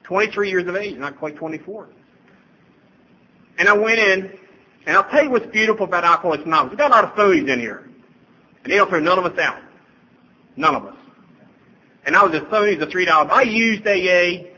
[0.04, 1.88] 23 years of age, not quite 24.
[3.58, 4.38] And I went in,
[4.86, 6.72] and I'll tell you what's beautiful about Alcoholics Anonymous.
[6.72, 7.90] We've got a lot of phonies in here.
[8.64, 9.62] And they don't throw none of us out.
[10.56, 10.96] None of us.
[12.06, 13.30] And I was as phony as a three dollars.
[13.34, 14.50] I used AA,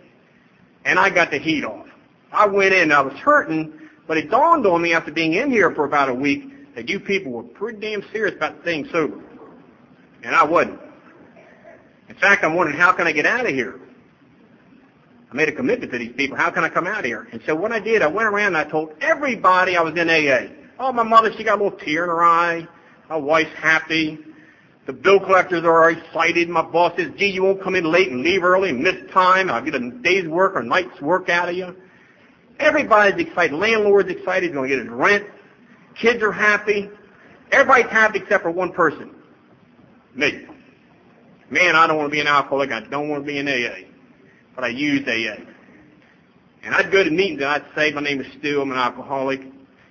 [0.84, 1.88] and I got the heat off.
[2.32, 3.74] I went in, and I was hurting,
[4.08, 7.00] but it dawned on me after being in here for about a week that you
[7.00, 9.22] people were pretty damn serious about staying sober.
[10.24, 10.80] And I wasn't.
[12.10, 13.80] In fact, I'm wondering, how can I get out of here?
[15.32, 16.38] I made a commitment to these people.
[16.38, 17.28] How can I come out of here?
[17.32, 20.10] And so what I did, I went around and I told everybody I was in
[20.10, 20.54] AA.
[20.78, 22.68] Oh, my mother, she got a little tear in her eye.
[23.10, 24.20] My wife's happy.
[24.86, 26.48] The bill collectors are excited.
[26.50, 29.50] My boss says, gee, you won't come in late and leave early and miss time.
[29.50, 31.76] I'll get a day's work or night's work out of you.
[32.60, 33.56] Everybody's excited.
[33.56, 34.44] Landlord's excited.
[34.44, 35.26] He's going to get his rent.
[36.00, 36.90] Kids are happy.
[37.52, 39.12] Everybody's happy except for one person.
[40.14, 40.46] Me.
[41.50, 42.72] Man, I don't want to be an alcoholic.
[42.72, 43.88] I don't want to be an AA.
[44.56, 45.44] But I used AA.
[46.64, 48.62] And I'd go to meetings and I'd say, my name is Stu.
[48.62, 49.42] I'm an alcoholic.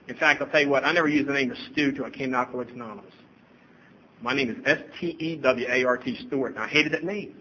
[0.09, 2.11] In fact, I'll tell you what, I never used the name of Stu until I
[2.11, 3.13] came to Alcoholics Anonymous.
[4.21, 7.35] My name is S-T-E-W-A-R-T Stewart, and I hated that name.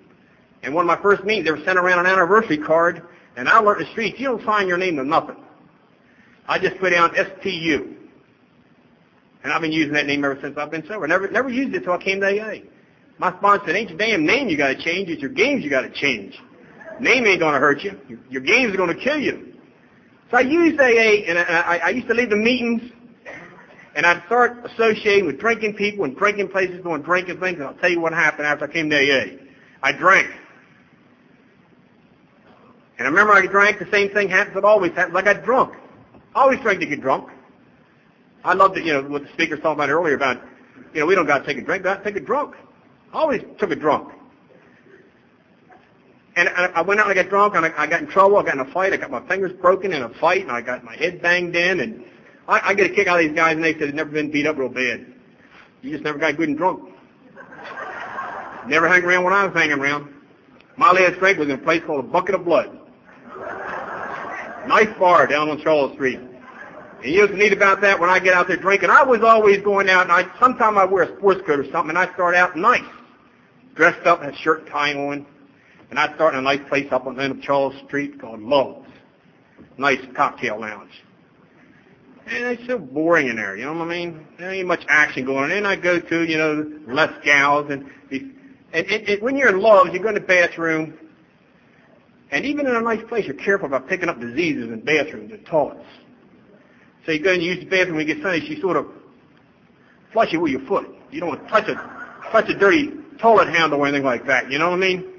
[0.63, 3.03] And one of my first meetings, they were sent around an anniversary card,
[3.35, 5.35] and I learned the streets, you don't sign your name to nothing.
[6.47, 7.97] I just put down S-T-U.
[9.43, 11.05] And I've been using that name ever since I've been sober.
[11.05, 12.59] Never, never used it until I came to AA.
[13.17, 15.89] My sponsor said, ain't your damn name you gotta change, it's your games you gotta
[15.89, 16.33] change.
[16.99, 17.99] Name ain't gonna hurt you.
[18.07, 19.52] Your, your games are gonna kill you.
[20.33, 22.81] So I used AA, and I, I used to leave the meetings,
[23.95, 27.75] and I'd start associating with drinking people and drinking places, going drinking things, and I'll
[27.75, 29.37] tell you what happened after I came to AA.
[29.83, 30.31] I drank.
[32.97, 35.15] And I remember I drank, the same thing happened, but always happened.
[35.15, 35.75] I got drunk.
[36.33, 37.29] I always drank to get drunk.
[38.43, 40.41] I loved it, you know, what the speaker talking about earlier about,
[40.95, 42.55] you know, we don't got to take a drink, got to take a drunk.
[43.13, 44.11] I always took a drunk.
[46.35, 48.37] And I, I went out and I got drunk and I, I got in trouble.
[48.37, 48.93] I got in a fight.
[48.93, 51.79] I got my fingers broken in a fight and I got my head banged in.
[51.79, 52.05] And
[52.47, 54.31] I, I get a kick out of these guys and they said they'd never been
[54.31, 55.05] beat up real bad.
[55.81, 56.91] You just never got good and drunk.
[58.67, 60.13] Never hung around when I was hanging around.
[60.77, 62.79] My last drink was in a place called a Bucket of Blood.
[64.67, 66.19] Nice bar down on Charlotte Street.
[66.19, 67.99] And you know what's neat about that?
[67.99, 70.85] When I get out there drinking, I was always going out, and I sometimes I
[70.85, 72.81] wear a sports coat or something, and I start out nice,
[73.75, 75.25] dressed up, had a shirt tie on,
[75.93, 78.41] and I start in a nice place up on the end of Charles Street called
[78.41, 78.89] Love's,
[79.77, 80.89] nice cocktail lounge.
[82.25, 84.25] And it's so boring in there, you know what I mean?
[84.39, 85.51] There ain't much action going on.
[85.51, 88.33] And I go to, you know, less gals, and and,
[88.73, 90.97] and, and when you're in Love's, you go in the bathroom,
[92.31, 95.45] and even in a nice place, you're careful about picking up diseases in bathrooms and
[95.45, 95.85] toilets.
[97.05, 98.87] So you go and use the bathroom when you get finished, you sort of
[100.11, 100.87] flush it with your foot.
[101.11, 101.75] You don't want to touch a,
[102.31, 104.49] touch a dirty toilet handle or anything like that.
[104.49, 105.12] You know what I mean?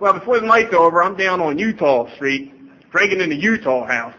[0.00, 2.52] Well, before the night's over, I'm down on Eutaw Street,
[2.90, 4.14] drinking in the Eutaw house.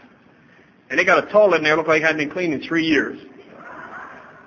[0.90, 2.86] And they got a toilet in there, looked like it hadn't been cleaned in three
[2.86, 3.20] years.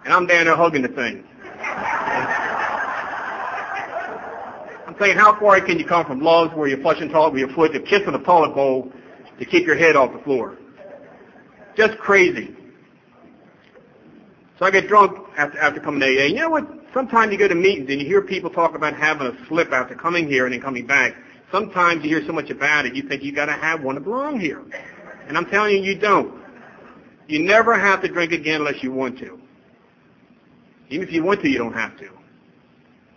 [0.05, 1.25] And I'm down there hugging the thing.
[4.87, 7.51] I'm thinking, how far can you come from Love's where you're flushing toilet with your
[7.51, 8.91] foot to kissing the toilet bowl
[9.39, 10.57] to keep your head off the floor?
[11.77, 12.57] Just crazy.
[14.59, 16.27] So I get drunk after, after coming to AA.
[16.27, 16.78] You know what?
[16.95, 19.95] Sometimes you go to meetings and you hear people talk about having a slip after
[19.95, 21.15] coming here and then coming back.
[21.53, 24.01] Sometimes you hear so much about it, you think you got to have one to
[24.01, 24.63] belong here.
[25.27, 26.43] And I'm telling you, you don't.
[27.27, 29.39] You never have to drink again unless you want to.
[30.89, 32.09] Even if you want to, you don't have to.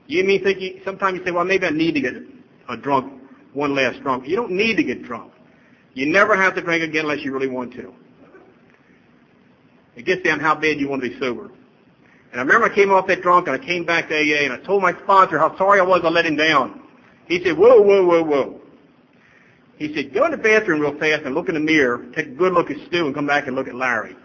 [0.07, 2.13] You may think you, sometimes you say, well, maybe I need to get
[2.67, 3.21] a drunk,
[3.53, 4.27] one last drunk.
[4.27, 5.31] You don't need to get drunk.
[5.93, 7.93] You never have to drink again unless you really want to.
[9.95, 11.51] It gets down how bad you want to be sober.
[12.32, 14.54] And I remember I came off that drunk and I came back to AA and
[14.54, 16.82] I told my sponsor how sorry I was I let him down.
[17.28, 18.62] He said, whoa, whoa, whoa, whoa.
[19.78, 22.32] He said, go in the bathroom real fast and look in the mirror, take a
[22.32, 24.15] good look at Stu and come back and look at Larry.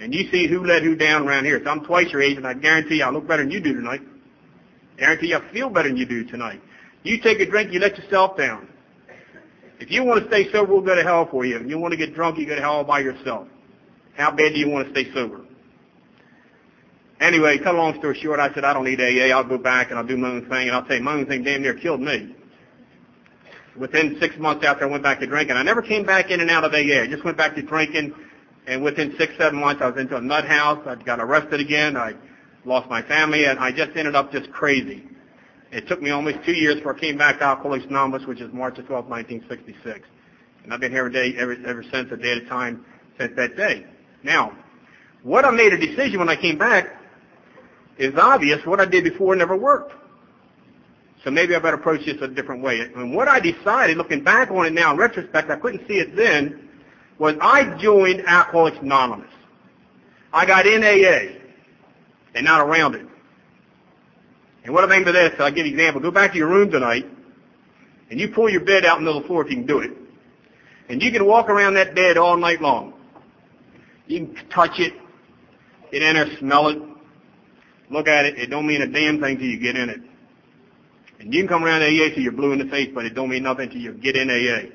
[0.00, 1.60] And you see who let who down around here.
[1.64, 3.72] So I'm twice your age and I guarantee you I look better than you do
[3.72, 4.02] tonight.
[4.98, 6.60] Guarantee I feel better than you do tonight.
[7.04, 8.68] You take a drink, you let yourself down.
[9.80, 11.56] If you want to stay sober, we'll go to hell for you.
[11.56, 13.48] If you want to get drunk, you go to hell all by yourself.
[14.16, 15.43] How bad do you want to stay sober?
[17.20, 19.34] Anyway, cut a long story short, I said, I don't need AA.
[19.34, 20.68] I'll go back and I'll do my own thing.
[20.68, 22.34] And I'll tell you, my own thing damn near killed me.
[23.76, 26.50] Within six months after I went back to drinking, I never came back in and
[26.50, 27.02] out of AA.
[27.02, 28.14] I just went back to drinking.
[28.66, 30.82] And within six, seven months, I was into a nut house.
[30.86, 31.96] I got arrested again.
[31.96, 32.14] I
[32.64, 33.44] lost my family.
[33.44, 35.04] And I just ended up just crazy.
[35.70, 38.52] It took me almost two years before I came back to Alcoholics Anonymous, which is
[38.52, 40.08] March of 12, 1966.
[40.62, 42.84] And I've been here every day, ever, ever since, a day at a time,
[43.18, 43.84] since that day.
[44.22, 44.56] Now,
[45.22, 46.86] what I made a decision when I came back
[47.98, 48.64] is obvious.
[48.66, 49.92] What I did before never worked.
[51.24, 52.80] So maybe I better approach this a different way.
[52.80, 56.14] And what I decided, looking back on it now in retrospect, I couldn't see it
[56.14, 56.68] then,
[57.18, 59.30] was I joined Alcoholics Anonymous.
[60.32, 61.40] I got NAA AA
[62.34, 63.06] and not around it.
[64.64, 66.02] And what I mean by this, I'll give you an example.
[66.02, 67.06] Go back to your room tonight
[68.10, 69.66] and you pull your bed out in the middle of the floor if you can
[69.66, 69.92] do it.
[70.88, 72.92] And you can walk around that bed all night long.
[74.06, 74.92] You can touch it,
[75.90, 76.78] get in there, smell it,
[77.90, 78.38] look at it.
[78.38, 80.00] It don't mean a damn thing till you get in it.
[81.20, 83.28] And you can come around AA till you're blue in the face, but it don't
[83.28, 84.68] mean nothing till you get in AA.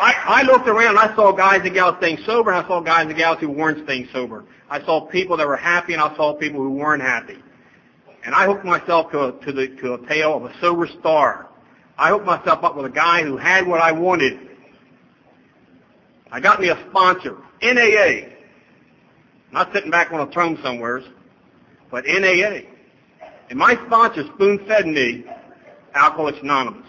[0.00, 0.98] I, I looked around.
[0.98, 3.84] I saw guys and gals staying sober, and I saw guys and gals who weren't
[3.84, 4.44] staying sober.
[4.68, 7.38] I saw people that were happy, and I saw people who weren't happy.
[8.24, 11.48] And I hooked myself to a, to the to a tail of a sober star.
[11.96, 14.38] I hooked myself up with a guy who had what I wanted.
[16.30, 18.30] I got me a sponsor, NAA.
[19.52, 21.04] Not sitting back on a throne somewheres,
[21.90, 22.62] but NAA.
[23.50, 25.24] And my sponsor spoon-fed me
[25.94, 26.88] Alcoholics Anonymous.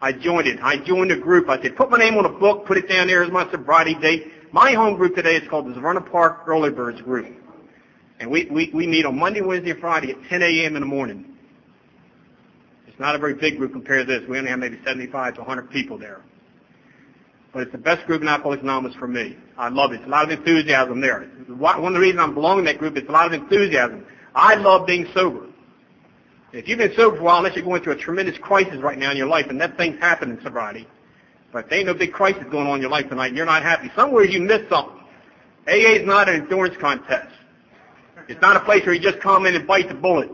[0.00, 0.58] I joined it.
[0.60, 1.48] I joined a group.
[1.48, 3.94] I said, put my name on a book, put it down there as my sobriety
[3.94, 4.32] date.
[4.52, 7.36] My home group today is called the Severna Park Early Birds Group.
[8.18, 10.74] And we, we, we meet on Monday, Wednesday, and Friday at 10 a.m.
[10.74, 11.31] in the morning.
[13.02, 14.28] Not a very big group compared to this.
[14.28, 16.20] We only have maybe 75 to 100 people there.
[17.52, 19.36] But it's the best group in Alcoholics Anonymous for me.
[19.58, 19.96] I love it.
[19.96, 21.24] It's a lot of enthusiasm there.
[21.48, 24.06] One of the reasons I'm belonging to that group is a lot of enthusiasm.
[24.36, 25.48] I love being sober.
[26.52, 28.96] If you've been sober for a while, unless you're going through a tremendous crisis right
[28.96, 30.86] now in your life, and that thing's happened in sobriety,
[31.52, 33.64] But there ain't no big crisis going on in your life tonight, and you're not
[33.64, 33.90] happy.
[33.96, 34.96] Somewhere you missed something.
[35.66, 37.34] AA is not an endurance contest.
[38.28, 40.30] It's not a place where you just come in and bite the bullet.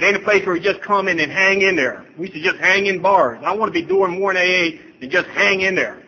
[0.00, 2.06] It ain't a place where you just come in and hang in there.
[2.16, 3.38] We to just hang in bars.
[3.44, 6.02] I want to be doing more in AA than just hang in there.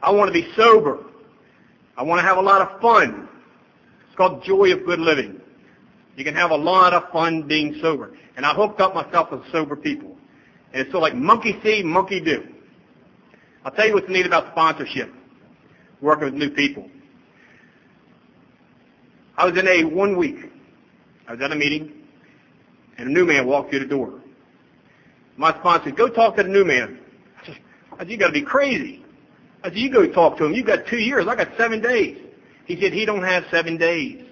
[0.00, 1.04] I want to be sober.
[1.96, 3.28] I want to have a lot of fun.
[4.06, 5.40] It's called joy of good living.
[6.16, 8.16] You can have a lot of fun being sober.
[8.36, 10.16] And I hooked up myself with sober people.
[10.72, 12.46] And it's sort of like monkey see, monkey do.
[13.64, 15.12] I'll tell you what's neat about sponsorship,
[16.00, 16.88] working with new people.
[19.36, 20.36] I was in a one week.
[21.26, 22.03] I was at a meeting,
[22.98, 24.20] and a new man walked through the door.
[25.36, 26.98] My sponsor said, go talk to the new man.
[27.92, 29.04] I said, you got to be crazy.
[29.62, 30.52] I said, you go talk to him.
[30.52, 31.26] You got two years.
[31.28, 32.18] I got seven days.
[32.66, 34.24] He said, he don't have seven days.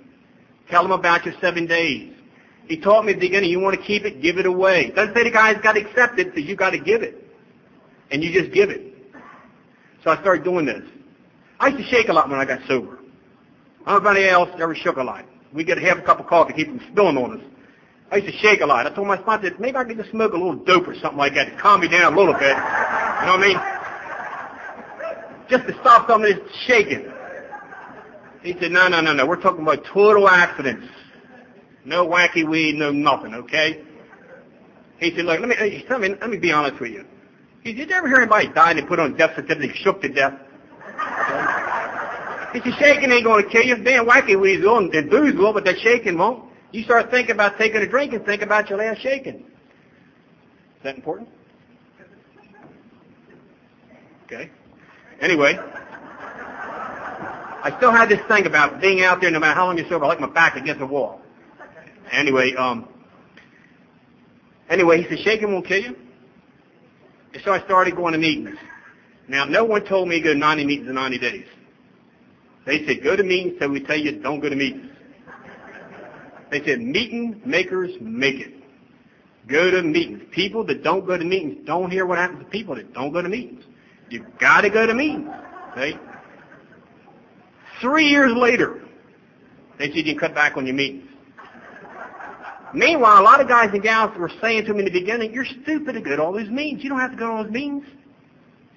[0.71, 2.15] Tell him about your seven days.
[2.69, 4.91] He taught me at the beginning, you want to keep it, give it away.
[4.91, 7.23] Doesn't say the guy's got to accept it, but you got to give it.
[8.11, 8.95] And you just give it.
[10.05, 10.83] So I started doing this.
[11.61, 12.99] I used to shake a lot when I got sober.
[13.85, 15.25] I don't know if anybody else ever shook a lot.
[15.53, 17.47] We get half a cup of coffee keep from spilling on us.
[18.13, 18.87] I used to shake a lot.
[18.87, 21.33] I told my sponsor, maybe I could just smoke a little dope or something like
[21.35, 22.43] that to calm me down a little bit.
[22.43, 23.49] You know what I
[25.39, 25.49] mean?
[25.49, 27.11] Just to stop some of this shaking.
[28.43, 29.25] He said, no, no, no, no.
[29.25, 30.87] We're talking about total accidents.
[31.87, 33.83] No wacky weed, no nothing, okay?
[34.99, 35.57] He said, look, let me,
[35.89, 37.07] let me, let me be honest with you.
[37.63, 40.03] He said, did you ever hear anybody die and they put on death certificate shook
[40.03, 40.35] to death?
[42.53, 43.83] He said, shaking ain't going to kill you.
[43.83, 46.52] Damn wacky weeds will and booze will, but that shaking won't.
[46.73, 49.37] You start thinking about taking a drink and think about your last shaking.
[49.37, 51.29] Is that important?
[54.25, 54.51] Okay.
[55.21, 55.59] Anyway,
[57.65, 60.07] I still had this thing about being out there no matter how long you're sober,
[60.07, 61.21] I like my back against the wall.
[62.11, 62.89] Anyway, um,
[64.71, 65.97] anyway, he said, shaking won't kill you.
[67.35, 68.57] And so I started going to meetings.
[69.29, 71.47] Now, no one told me to go to 90 meetings in 90 days.
[72.65, 74.92] They said, go to meetings till we tell you don't go to meetings.
[76.53, 78.53] They said, meeting makers make it.
[79.47, 80.23] Go to meetings.
[80.33, 83.23] People that don't go to meetings don't hear what happens to people that don't go
[83.23, 83.65] to meetings.
[84.11, 85.31] You've got to go to meetings.
[87.81, 88.83] Three years later,
[89.79, 91.09] they said you can cut back on your meetings.
[92.75, 95.47] Meanwhile, a lot of guys and gals were saying to me in the beginning, you're
[95.47, 96.85] stupid to go to all these meetings.
[96.85, 97.87] You don't have to go to all those meetings.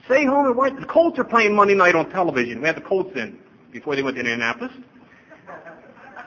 [0.05, 0.73] Stay home and watch.
[0.79, 2.61] The Colts are playing Monday night on television.
[2.61, 3.37] We had the Colts in
[3.73, 4.71] before they went to Indianapolis.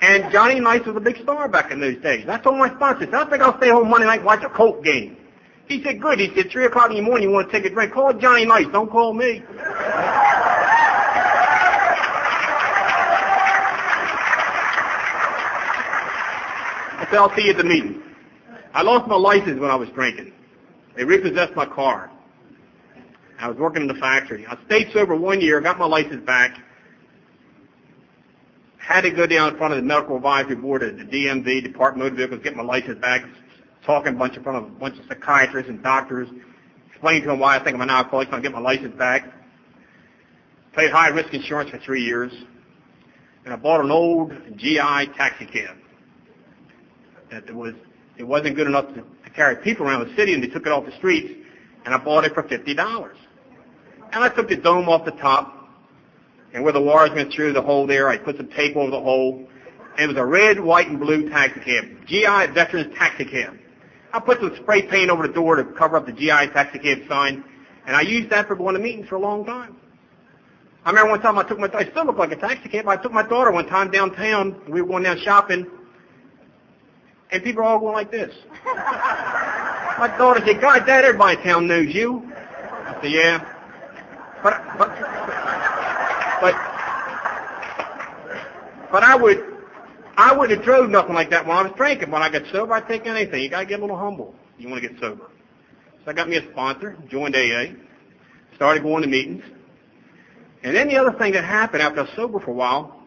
[0.00, 2.28] And Johnny Unitas was a big star back in those days.
[2.28, 4.84] I told my sponsor, I think I'll stay home Monday night and watch a Colt
[4.84, 5.16] game.
[5.66, 6.18] He said, good.
[6.18, 7.92] He said, 3 o'clock in the morning, you want to take a drink?
[7.92, 8.72] Call Johnny Unitas.
[8.72, 9.42] Don't call me.
[17.00, 18.02] I said, I'll see you at the meeting.
[18.72, 20.32] I lost my license when I was drinking.
[20.96, 22.10] They repossessed my car.
[23.38, 24.46] I was working in the factory.
[24.46, 26.58] I stayed sober one year, got my license back,
[28.88, 32.06] had to go down in front of the medical advisory board at the DMV, Department
[32.06, 33.22] of Motor Vehicles, get my license back,
[33.84, 36.26] talking a bunch in front of a bunch of psychiatrists and doctors,
[36.88, 39.30] explaining to them why I think I'm an alcoholic, so I get my license back.
[40.74, 42.32] Paid high risk insurance for three years,
[43.44, 45.76] and I bought an old GI taxi cab
[47.30, 47.74] that was
[48.16, 50.72] it wasn't good enough to, to carry people around the city, and they took it
[50.72, 51.30] off the streets,
[51.84, 53.18] and I bought it for fifty dollars.
[54.12, 55.57] And I took the dome off the top,
[56.52, 59.00] and where the wires went through the hole there, I put some tape over the
[59.00, 59.48] hole.
[59.96, 63.58] And it was a red, white, and blue taxi cab, GI Veterans Taxi Cab.
[64.12, 66.98] I put some spray paint over the door to cover up the GI Taxi Cab
[67.08, 67.44] sign,
[67.86, 69.76] and I used that for going to meetings for a long time.
[70.84, 72.88] I remember one time I took my, I still look like a taxi cab.
[72.88, 74.58] I took my daughter one time downtown.
[74.68, 75.66] We were going down shopping,
[77.30, 78.34] and people are all going like this.
[78.64, 82.32] my daughter said, God, Dad, everybody in town knows you.
[82.34, 83.54] I said, yeah.
[84.42, 85.17] But, but,
[86.40, 86.54] but,
[88.90, 89.44] but I would,
[90.16, 92.10] I wouldn't have drove nothing like that when I was drinking.
[92.10, 93.42] When I got sober, I'd take anything.
[93.42, 94.34] You gotta get a little humble.
[94.58, 95.30] You want to get sober.
[96.04, 97.74] So I got me a sponsor, joined AA,
[98.56, 99.44] started going to meetings.
[100.62, 103.06] And then the other thing that happened after I was sober for a while,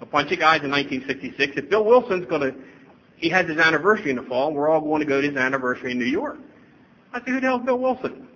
[0.00, 2.54] a bunch of guys in 1966, if Bill Wilson's going to,
[3.16, 5.36] he has his anniversary in the fall, and we're all going to go to his
[5.36, 6.38] anniversary in New York.
[7.12, 8.28] I said, who the hell's Bill Wilson?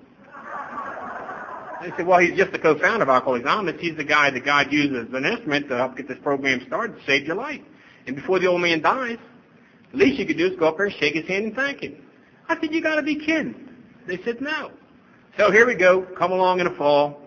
[1.84, 3.78] They said, well, he's just the co-founder of Alcoholics Anonymous.
[3.78, 6.96] He's the guy that God uses as an instrument to help get this program started,
[6.96, 7.60] to save your life.
[8.06, 9.18] And before the old man dies,
[9.92, 11.82] the least you could do is go up there and shake his hand and thank
[11.82, 11.96] him.
[12.48, 13.54] I said, you got to be kidding.
[14.06, 14.70] They said, no.
[15.36, 17.20] So here we go, come along in the fall.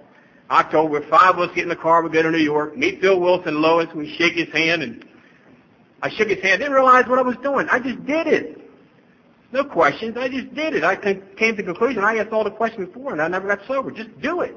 [0.50, 3.20] October, five of us get in the car, we go to New York, meet Bill
[3.20, 5.06] Wilson, Lois, we shake his hand, and
[6.02, 7.68] I shook his hand, didn't realize what I was doing.
[7.70, 8.57] I just did it.
[9.58, 10.84] No questions, I just did it.
[10.84, 13.66] I came to the conclusion, I asked all the questions before, and I never got
[13.66, 13.90] sober.
[13.90, 14.56] Just do it.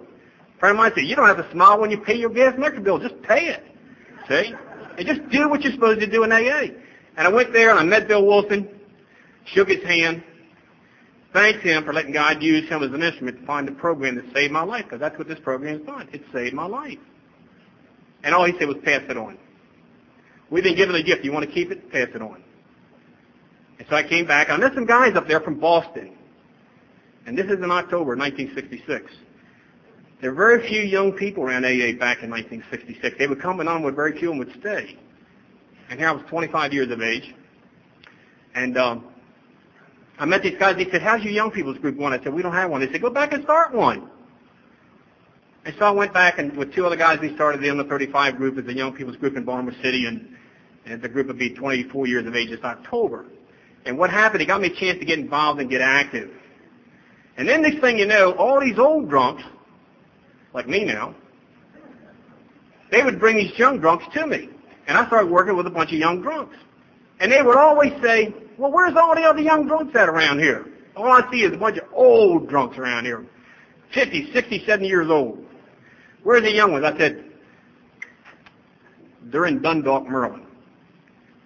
[0.59, 2.59] friend of mine said, you don't have to smile when you pay your gas and
[2.59, 2.99] electric bill.
[2.99, 3.65] Just pay it.
[4.29, 4.53] See?
[4.99, 6.77] And just do what you're supposed to do in AA.
[7.17, 8.69] And I went there and I met Bill Wilson,
[9.47, 10.23] shook his hand,
[11.33, 14.31] thanked him for letting God use him as an instrument to find the program that
[14.35, 16.11] saved my life, because that's what this program has done.
[16.13, 16.99] It saved my life.
[18.23, 19.39] And all he said was pass it on.
[20.51, 21.25] We've been given a gift.
[21.25, 21.91] You want to keep it?
[21.91, 22.45] Pass it on.
[23.81, 24.51] And so I came back.
[24.51, 26.13] I met some guys up there from Boston.
[27.25, 29.11] And this is in October 1966.
[30.21, 33.17] There were very few young people around AA back in 1966.
[33.19, 34.99] They would come and on with very few and would stay.
[35.89, 37.35] And here I was 25 years of age.
[38.55, 39.07] And um,
[40.19, 40.77] I met these guys.
[40.77, 42.13] They said, how's your young people's group going?
[42.13, 42.83] I said, we don't have one.
[42.83, 44.11] They said, go back and start one.
[45.65, 48.37] And so I went back and with two other guys, we started the Under 35
[48.37, 50.05] group as a young people's group in Baltimore City.
[50.05, 50.37] And,
[50.85, 53.25] and the group would be 24 years of age this October.
[53.87, 56.31] And what happened, it got me a chance to get involved and get active.
[57.37, 59.43] And then next thing you know, all these old drunks,
[60.53, 61.15] like me now,
[62.91, 64.51] they would bring these young drunks to me.
[64.87, 66.57] And I started working with a bunch of young drunks.
[67.21, 70.67] And they would always say, well, where's all the other young drunks at around here?
[70.97, 73.25] All I see is a bunch of old drunks around here,
[73.95, 75.47] 50, 60, 70 years old.
[76.25, 76.85] Where's the young ones?
[76.85, 77.25] I said,
[79.23, 80.47] they're in Dundalk, Maryland.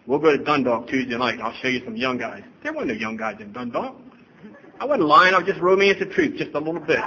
[0.06, 2.42] We'll go to Dundalk Tuesday night, and I'll show you some young guys.
[2.62, 3.96] There weren't no young guys in Dundalk.
[4.78, 5.34] I wasn't lying.
[5.34, 7.00] I was just romancing the truth just a little bit.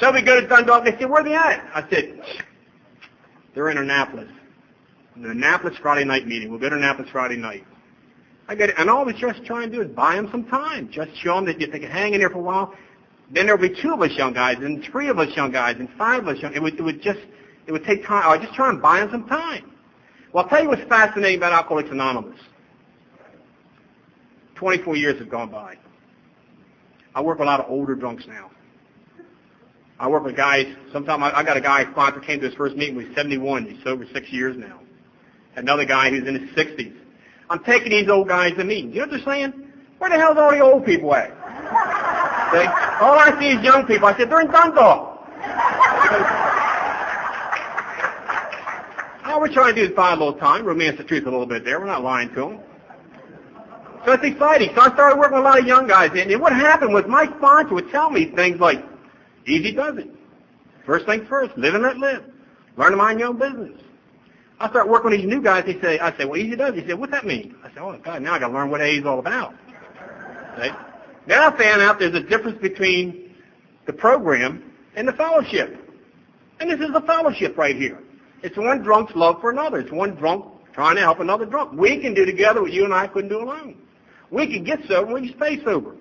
[0.00, 0.84] So we go to Dundalk.
[0.84, 1.64] They said, where are they at?
[1.72, 2.20] I said,
[3.54, 4.28] they're in Annapolis.
[5.16, 6.50] The Annapolis Friday night meeting.
[6.50, 7.64] We'll go to Annapolis Friday night.
[8.48, 8.74] I get it.
[8.78, 10.90] And all we're just trying to do is buy them some time.
[10.90, 12.74] Just show them that if they can hang in there for a while.
[13.30, 15.88] Then there'll be two of us young guys, and three of us young guys, and
[15.96, 16.52] five of us young.
[16.54, 17.20] It would, it would just,
[17.66, 18.28] it would take time.
[18.28, 19.70] I just try and buy them some time.
[20.34, 22.40] Well, I'll tell you what's fascinating about Alcoholics Anonymous.
[24.56, 25.76] 24 years have gone by.
[27.14, 28.50] I work with a lot of older drunks now.
[30.00, 32.74] I work with guys, sometimes I, I got a guy sponsor came to his first
[32.74, 34.80] meeting, he was 71, he's sober six years now.
[35.54, 36.96] Another guy who's in his 60s.
[37.48, 38.92] I'm taking these old guys to meetings.
[38.92, 39.72] You understand?
[39.98, 41.28] Where the hell's all the old people at?
[41.30, 42.66] See?
[43.00, 44.08] All I see is young people.
[44.08, 45.13] I said, they're in Dundalk.
[49.34, 51.44] All we're trying to do is buy a little time, romance the truth a little
[51.44, 51.80] bit there.
[51.80, 52.60] We're not lying to them.
[54.06, 54.70] So it's exciting.
[54.76, 56.12] So I started working with a lot of young guys.
[56.14, 58.84] And what happened was my sponsor would tell me things like,
[59.44, 60.08] easy does it.
[60.86, 62.22] First things first, live and let live.
[62.76, 63.82] Learn to mind your own business.
[64.60, 65.64] I start working with these new guys.
[65.64, 66.76] They say, I say, well, easy does.
[66.76, 67.56] He said, what's that mean?
[67.64, 69.52] I said, oh God, now I got to learn what AA is all about.
[70.56, 70.76] Right?
[71.26, 73.34] Then I found out there's a difference between
[73.86, 75.76] the program and the fellowship.
[76.60, 77.98] And this is the fellowship right here.
[78.44, 79.78] It's one drunk's love for another.
[79.78, 81.72] It's one drunk trying to help another drunk.
[81.72, 83.78] We can do together what you and I couldn't do alone.
[84.30, 85.96] We can get sober when you stay sober.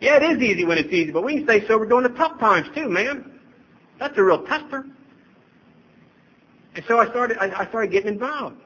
[0.00, 2.38] Yeah, it is easy when it's easy, but we can stay sober during the tough
[2.38, 3.40] times too, man.
[3.98, 4.86] That's a real tester.
[6.76, 8.56] And so I started, I, I started getting involved.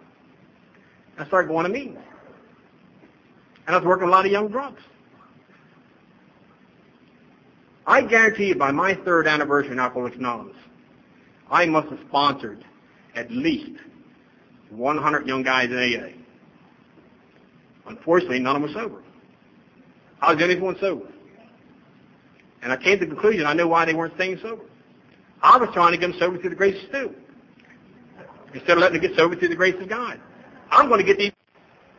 [1.18, 2.00] I started going to meetings.
[3.66, 4.82] And I was working a lot of young drunks.
[7.86, 10.56] I guarantee you by my third anniversary in Alcoholics Anonymous,
[11.52, 12.64] I must have sponsored
[13.14, 13.78] at least
[14.70, 16.18] 100 young guys in AA.
[17.90, 19.02] Unfortunately, none of them were sober.
[20.22, 21.06] I was the only one sober.
[22.62, 24.62] And I came to the conclusion I knew why they weren't staying sober.
[25.42, 27.14] I was trying to get them sober through the grace of Stu.
[28.54, 30.20] Instead of letting them get sober through the grace of God.
[30.70, 31.32] I'm going to get these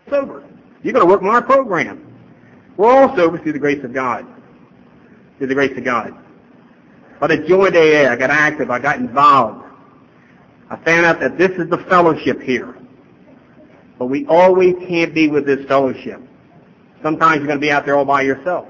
[0.10, 0.44] sober.
[0.82, 2.10] You're going to work my program.
[2.76, 4.26] We're all sober through the grace of God.
[5.38, 6.23] Through the grace of God.
[7.20, 8.12] But I joined AA.
[8.12, 8.70] I got active.
[8.70, 9.66] I got involved.
[10.70, 12.76] I found out that this is the fellowship here.
[14.00, 16.22] But we always can't be with this fellowship.
[17.02, 18.68] Sometimes you're going to be out there all by yourself.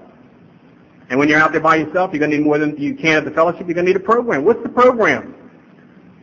[1.09, 3.17] And when you're out there by yourself, you're going to need more than you can
[3.17, 3.67] at the fellowship.
[3.67, 4.43] You're going to need a program.
[4.43, 5.35] What's the program?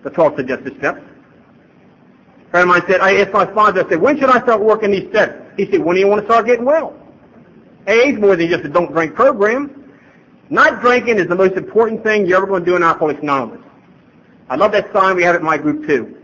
[0.03, 1.01] The 12 suggested steps.
[2.47, 4.61] A friend of mine said, I asked my sponsor, I said, when should I start
[4.61, 5.53] working these steps?
[5.57, 6.97] He said, when do you want to start getting well?
[7.87, 9.80] AA is more than just a don't drink program.
[10.51, 13.61] Not drinking is the most important thing you're ever going to do in Alcoholics Anonymous.
[14.49, 16.17] I love that sign we have at my group too.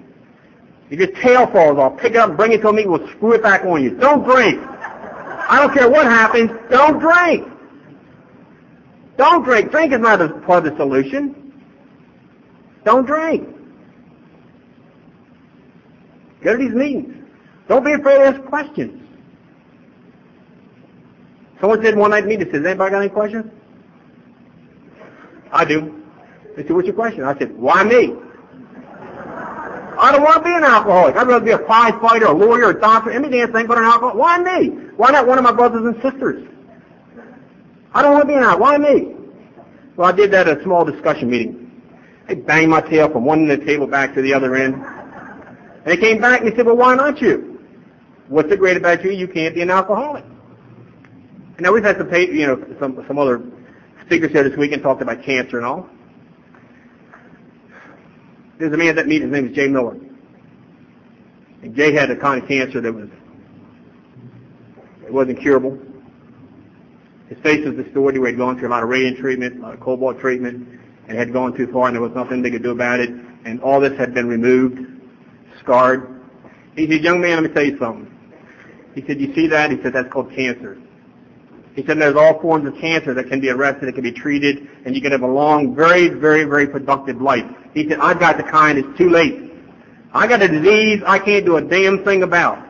[0.91, 3.43] If your tail falls off, pick it up bring it to me, we'll screw it
[3.43, 3.91] back on you.
[3.97, 4.61] Don't drink.
[5.49, 7.49] I don't care what happens, don't drink.
[9.17, 9.71] Don't drink.
[9.71, 11.53] Drink is not a part of the solution.
[12.85, 13.49] Don't drink.
[16.43, 17.25] Go to these meetings.
[17.69, 19.03] Don't be afraid to ask questions.
[21.61, 23.51] Someone said one night in meeting, says, anybody got any questions?
[25.53, 26.03] I do.
[26.57, 27.25] They said, what's your question?
[27.25, 28.15] I said, why me?
[29.99, 31.17] I don't want to be an alcoholic.
[31.17, 34.17] I'd rather be a firefighter, a lawyer, a doctor, any damn thing but an alcoholic.
[34.17, 34.69] Why me?
[34.97, 36.47] Why not one of my brothers and sisters?
[37.95, 38.81] I don't want to be an alcoholic.
[38.83, 39.15] Why me?
[39.97, 41.83] Well, I did that at a small discussion meeting.
[42.29, 44.75] I banged my tail from one end of the table back to the other end.
[44.75, 47.59] And they came back and they said, well, why not you?
[48.29, 49.13] What's so great about you?
[49.13, 50.25] You can't be an alcoholic.
[50.25, 53.39] And now we've had some, you know, some, some other
[54.07, 55.89] speakers here this week and talked about cancer and all.
[58.59, 59.97] There's a man that meet, his name is Jay Miller.
[61.63, 63.09] And Jay had a kind of cancer that was,
[65.05, 65.79] it wasn't curable.
[67.29, 68.21] His face was distorted.
[68.21, 70.69] We had gone through a lot of radiant treatment, a lot of cobalt treatment,
[71.09, 73.11] and had gone too far, and there was nothing they could do about it.
[73.45, 74.79] And all this had been removed,
[75.61, 76.23] scarred.
[76.77, 78.13] He said, young man, let me tell you something.
[78.95, 79.73] He said, you see that?
[79.73, 80.79] He said, that's called cancer.
[81.77, 84.67] He said, there's all forms of cancer that can be arrested, that can be treated,
[84.87, 87.45] and you can have a long, very, very, very productive life.
[87.75, 89.53] He said, I've got the kind, it's too late.
[90.15, 92.67] I got a disease I can't do a damn thing about.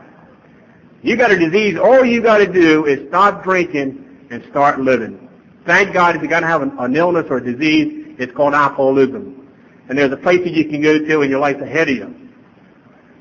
[1.01, 5.29] You got a disease, all you got to do is stop drinking and start living.
[5.65, 8.53] Thank God if you're going to have an, an illness or a disease, it's called
[8.53, 9.47] alcoholism.
[9.87, 12.29] And there's a place that you can go to and your life's ahead of you.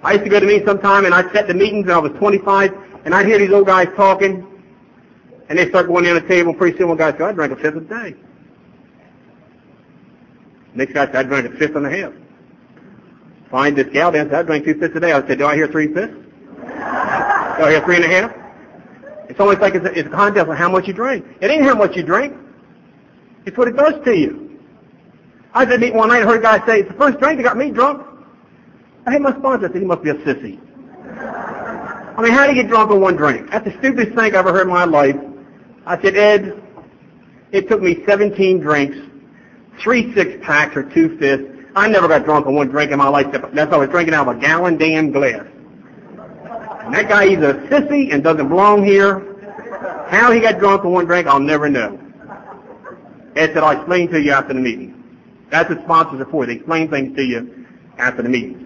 [0.03, 2.11] I used to go to meetings sometime and I'd set the meetings and I was
[2.19, 2.73] 25
[3.05, 4.56] and I'd hear these old guys talking
[5.49, 7.57] and they start going down the table pretty soon one guy said, I drank a
[7.57, 8.17] fifth a day.
[10.75, 12.13] Next guy said, I drank a fifth and a half.
[13.51, 15.13] Find this gal down, said, I drank two fifths a day.
[15.13, 16.15] I said, do I hear three fifths?
[16.17, 18.33] do I hear three and a half?
[19.29, 21.25] It's almost like it's a, it's a contest on how much you drink.
[21.41, 22.35] It ain't how much you drink.
[23.45, 24.61] It's what it does to you.
[25.55, 27.19] I was at a meeting one night and heard a guy say, it's the first
[27.19, 28.07] drink that got me drunk.
[29.07, 29.69] I had my sponsor.
[29.69, 30.61] I said, he must be a sissy.
[32.19, 33.51] I mean, how do you get drunk on one drink?
[33.51, 35.17] That's the stupidest thing I've ever heard in my life.
[35.87, 36.63] I said, Ed,
[37.53, 38.99] it took me 17 drinks,
[39.79, 41.45] three six packs or two fifths.
[41.77, 43.27] I never got drunk on one drink in my life.
[43.31, 45.47] That's I was drinking out of a gallon damn glass.
[46.85, 49.35] And that guy either a sissy and doesn't belong here.
[50.09, 52.01] How he got drunk on one drink, I'll never know.
[53.37, 54.93] Ed said, I'll explain to you after the meeting.
[55.51, 56.47] That's what sponsors are for.
[56.47, 57.67] They explain things to you
[57.99, 58.63] after the meetings.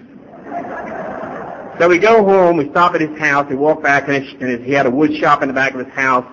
[1.79, 4.87] So we go home, we stop at his house, we walk back, and he had
[4.87, 6.27] a wood shop in the back of his house.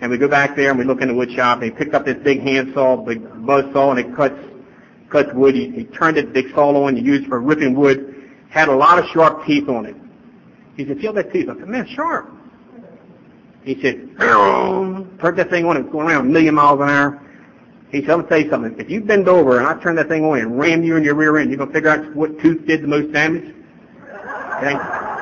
[0.00, 1.94] And we go back there and we look in the wood shop, and he picked
[1.94, 4.38] up this big handsaw, big buzz saw, and it cuts
[5.10, 5.54] cuts wood.
[5.54, 8.30] He, he turned it big saw on to use for ripping wood.
[8.48, 9.96] Had a lot of sharp teeth on it.
[10.76, 11.48] He said, feel that teeth.
[11.48, 12.30] I said, man, sharp.
[13.64, 17.20] He said, turned that thing on, it going around a million miles an hour.
[17.90, 18.80] He said, I'm going to tell you something.
[18.80, 21.16] If you bend over and I turn that thing on and ram you in your
[21.16, 23.54] rear end, you're going to figure out what tooth did the most damage?
[24.56, 25.19] Okay?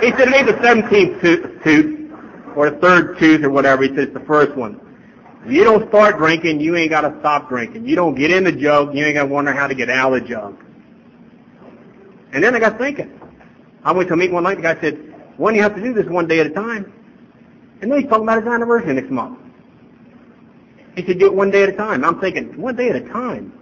[0.00, 2.12] He said, maybe the 17th tooth,
[2.56, 3.82] or the third tooth or whatever.
[3.82, 4.80] He said, it's the first one.
[5.44, 7.86] If you don't start drinking, you ain't got to stop drinking.
[7.86, 10.12] You don't get in the jug, you ain't got to wonder how to get out
[10.12, 10.56] of the jug.
[12.32, 13.18] And then I got thinking.
[13.82, 14.98] I went to a meeting one night, the guy said,
[15.36, 16.92] when you have to do this one day at a time.
[17.80, 19.38] And then he's talking about his anniversary next month.
[20.96, 22.04] He said, do it one day at a time.
[22.04, 23.52] I'm thinking, one day at a time?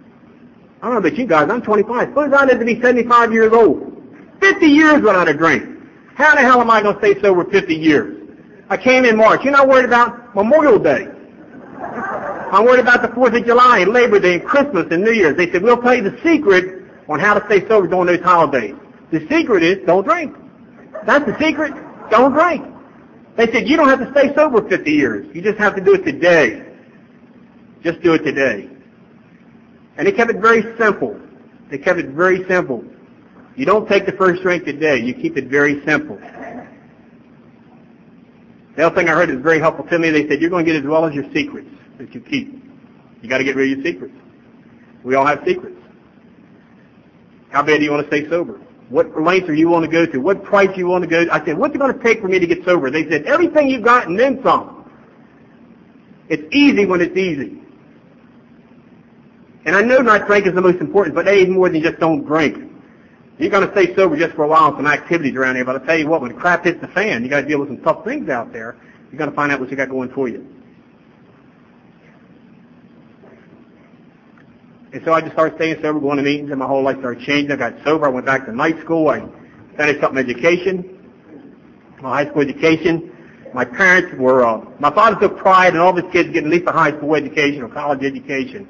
[0.81, 2.09] I don't know about you guys, I'm 25.
[2.09, 4.01] Suppose I live to be 75 years old.
[4.41, 5.78] 50 years without a drink.
[6.19, 8.29] How the hell am I going to stay sober 50 years?
[8.69, 9.41] I came in March.
[9.45, 11.07] You're not worried about Memorial Day.
[12.51, 15.37] I'm worried about the 4th of July and Labor Day and Christmas and New Year's.
[15.37, 18.75] They said, we'll tell you the secret on how to stay sober during those holidays.
[19.11, 20.35] The secret is don't drink.
[21.05, 21.73] That's the secret.
[22.11, 22.65] Don't drink.
[23.37, 25.33] They said, you don't have to stay sober 50 years.
[25.33, 26.65] You just have to do it today.
[27.81, 28.69] Just do it today.
[29.95, 31.17] And they kept it very simple.
[31.71, 32.83] They kept it very simple.
[33.59, 35.01] You don't take the first drink today.
[35.01, 36.15] You keep it very simple.
[38.77, 40.11] The other thing I heard is very helpful to me.
[40.11, 42.53] They said, you're going to get as well as your secrets that you keep.
[43.21, 44.15] You got to get rid of your secrets.
[45.03, 45.75] We all have secrets.
[47.49, 48.61] How bad do you want to stay sober?
[48.87, 50.21] What lengths are you willing to go to?
[50.21, 51.33] What price you want to go to?
[51.33, 52.89] I said, what's it going to take for me to get sober?
[52.89, 54.89] They said, everything you've got and then some.
[56.29, 57.61] It's easy when it's easy.
[59.65, 61.99] And I know not drinking is the most important, but A is more than just
[61.99, 62.68] don't drink.
[63.39, 65.77] You're going to stay sober just for a while and some activities around here, but
[65.77, 67.79] I'll tell you what, when crap hits the fan, you got to deal with some
[67.79, 68.75] tough things out there.
[69.11, 70.45] You got to find out what you got going for you.
[74.91, 77.23] And so I just started staying sober, going to meetings, and my whole life started
[77.23, 77.51] changing.
[77.51, 78.07] I got sober.
[78.07, 79.07] I went back to night school.
[79.07, 79.25] I
[79.77, 80.99] finished up my education,
[82.01, 83.15] my high school education.
[83.53, 86.67] My parents were, uh, my father took pride in all his kids getting at least
[86.67, 88.67] a high school education or college education.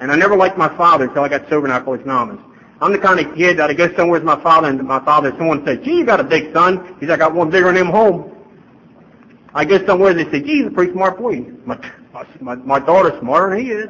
[0.00, 2.47] And I never liked my father until I got sober in Alcoholics Anonymous.
[2.80, 5.34] I'm the kind of kid that I go somewhere with my father, and my father,
[5.36, 6.96] someone says, gee, you got a big son.
[7.00, 8.34] He's like, I got one bigger than him home.
[9.52, 11.40] I go somewhere, they say, gee, he's a pretty smart boy.
[11.64, 11.78] My,
[12.40, 13.88] my, my daughter's smarter than he is.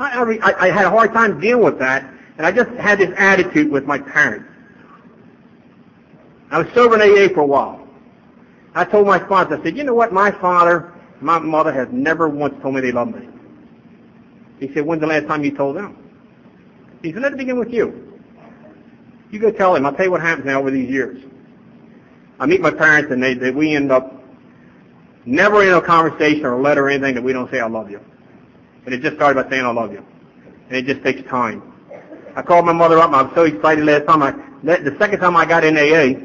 [0.00, 3.14] I, I, I had a hard time dealing with that, And I just had this
[3.16, 4.48] attitude with my parents.
[6.50, 7.86] I was sober in AA for a while.
[8.74, 12.28] I told my sponsor, I said, you know what, my father, my mother has never
[12.28, 13.28] once told me they love me.
[14.58, 15.96] He said, when's the last time you told them?
[17.02, 18.13] He said, let it begin with you.
[19.30, 19.86] You go tell him.
[19.86, 21.22] I'll tell you what happens now over these years.
[22.38, 24.12] I meet my parents and they, they we end up
[25.24, 27.90] never in a conversation or a letter or anything that we don't say I love
[27.90, 28.00] you.
[28.84, 30.04] And it just started by saying I love you.
[30.68, 31.62] And it just takes time.
[32.36, 34.32] I called my mother up and I was so excited last time I
[34.64, 36.18] the second time I got in AA,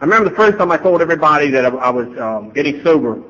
[0.00, 3.22] I remember the first time I told everybody that I, I was um, getting sober,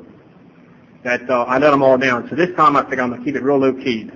[1.02, 2.28] that uh, I let them all down.
[2.30, 4.12] So this time I think I'm going to keep it real low keyed.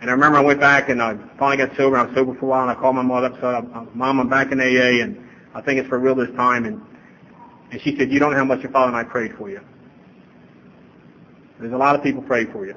[0.00, 1.96] And I remember I went back and I finally got sober.
[1.96, 3.32] I was sober for a while, and I called my mother up.
[3.32, 5.18] and said, uh, "Mom, I'm back in AA, and
[5.54, 6.80] I think it's for real this time." And
[7.72, 9.60] and she said, "You don't know how much your father and I prayed for you.
[11.58, 12.76] There's a lot of people prayed for you."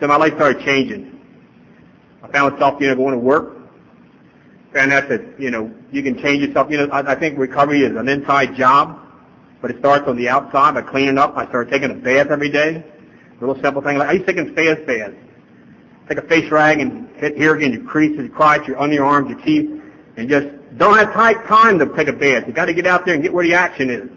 [0.00, 1.20] So my life started changing.
[2.22, 3.56] I found myself, you know, going to work.
[4.74, 6.68] Found out that you know you can change yourself.
[6.68, 8.98] You know, I, I think recovery is an inside job,
[9.62, 11.36] but it starts on the outside by cleaning up.
[11.36, 12.84] I started taking a bath every day.
[13.40, 15.12] A little simple thing like I used to take a face bath
[16.10, 19.04] take a face rag and hit here again your creases, your crotch, your under your
[19.04, 19.80] arms, your teeth,
[20.16, 22.44] and just don't have tight time to take a bath.
[22.48, 24.10] You got to get out there and get where the action is.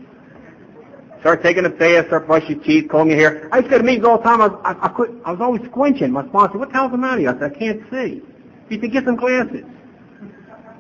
[1.20, 3.50] Start taking a bath, start brushing your teeth, combing your hair.
[3.54, 4.42] I used to go to meetings all the time.
[4.42, 6.10] I was, I, I, could, I was always squinching.
[6.10, 7.30] My sponsor, what the hell's the matter?
[7.30, 8.22] I said, I can't see.
[8.70, 9.64] He said, get some glasses.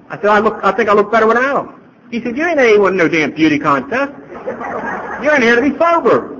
[0.09, 1.91] I said, I look, I think I look better without them.
[2.11, 4.11] He said, you ain't anyone no damn beauty contest.
[5.23, 6.32] You're in here to be sober.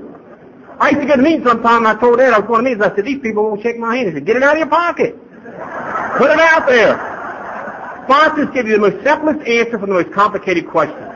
[0.78, 2.70] I used to go to meetings sometime, and I told Ed, I was going to
[2.70, 4.08] meetings, I said, these people won't shake my hand.
[4.08, 5.16] He said, get it out of your pocket.
[6.18, 6.96] Put it out there.
[8.04, 11.10] Sponsors give you the most simplest answer for the most complicated question.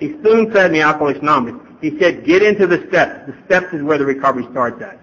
[0.00, 3.26] He soon said in the Alcoholics Anonymous, he said, get into the steps.
[3.26, 4.98] The steps is where the recovery starts at.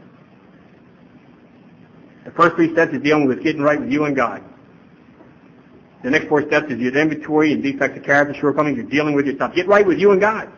[2.25, 4.43] The first three steps is dealing with getting right with you and God.
[6.03, 8.77] The next four steps is your inventory and defects of character, shortcomings.
[8.77, 9.55] You're dealing with yourself.
[9.55, 10.51] Get right with you and God.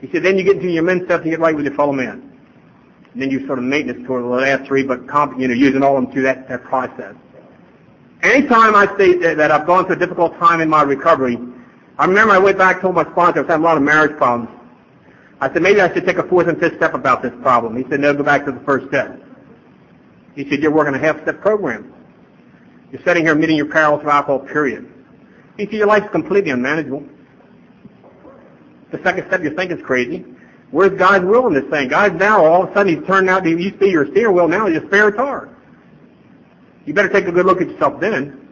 [0.00, 1.92] He said, then you get into your men's steps and get right with your fellow
[1.92, 2.38] man.
[3.12, 5.82] And then you sort of maintenance toward the last three, but comp, you know, using
[5.82, 7.14] all of them through that, that process.
[8.22, 11.38] Anytime I say that, that I've gone through a difficult time in my recovery,
[11.98, 14.16] I remember I went back, told my sponsor I was having a lot of marriage
[14.16, 14.48] problems.
[15.40, 17.76] I said, maybe I should take a fourth and fifth step about this problem.
[17.76, 19.20] He said, no, go back to the first step.
[20.34, 21.92] He said, you're working a half-step program.
[22.92, 24.90] You're sitting here meeting your perils of alcohol, period.
[25.56, 27.04] He said, your life's completely unmanageable.
[28.92, 30.24] The second step you think is crazy.
[30.70, 31.88] Where's God's will in this thing?
[31.88, 34.48] God's now all of a sudden he's turned out to to be your steering wheel,
[34.48, 35.48] now he's a spare tire.
[36.86, 38.48] You better take a good look at yourself then.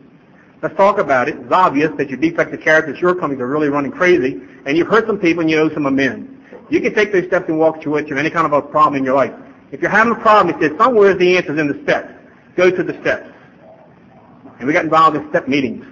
[0.61, 1.36] Let's talk about it.
[1.36, 5.18] It's obvious that your defective character shortcomings are really running crazy, and you've hurt some
[5.18, 6.28] people and you owe some amends.
[6.68, 8.97] You can take those steps and walk through it to any kind of a problem
[8.97, 9.32] in your life.
[9.70, 12.12] If you're having a problem, it says somewhere the answer's in the steps.
[12.57, 13.30] Go to the steps.
[14.59, 15.84] And we got involved in step meetings.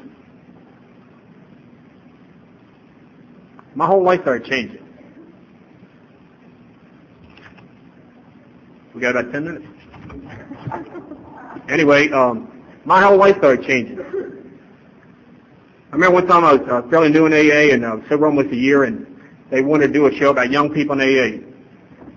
[3.76, 4.82] My whole life started changing.
[8.94, 9.66] We got about 10 minutes.
[11.68, 14.00] Anyway, um, my whole life started changing.
[14.00, 18.48] I remember one time I was uh, fairly new in AA and uh, sober almost
[18.48, 19.06] a year, and
[19.50, 21.44] they wanted to do a show about young people in AA.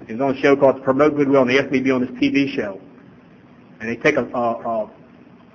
[0.08, 2.00] It was on a show called Promote Goodwill, and they asked me to be on
[2.00, 2.80] this TV show.
[3.82, 4.92] And they take a, a, a,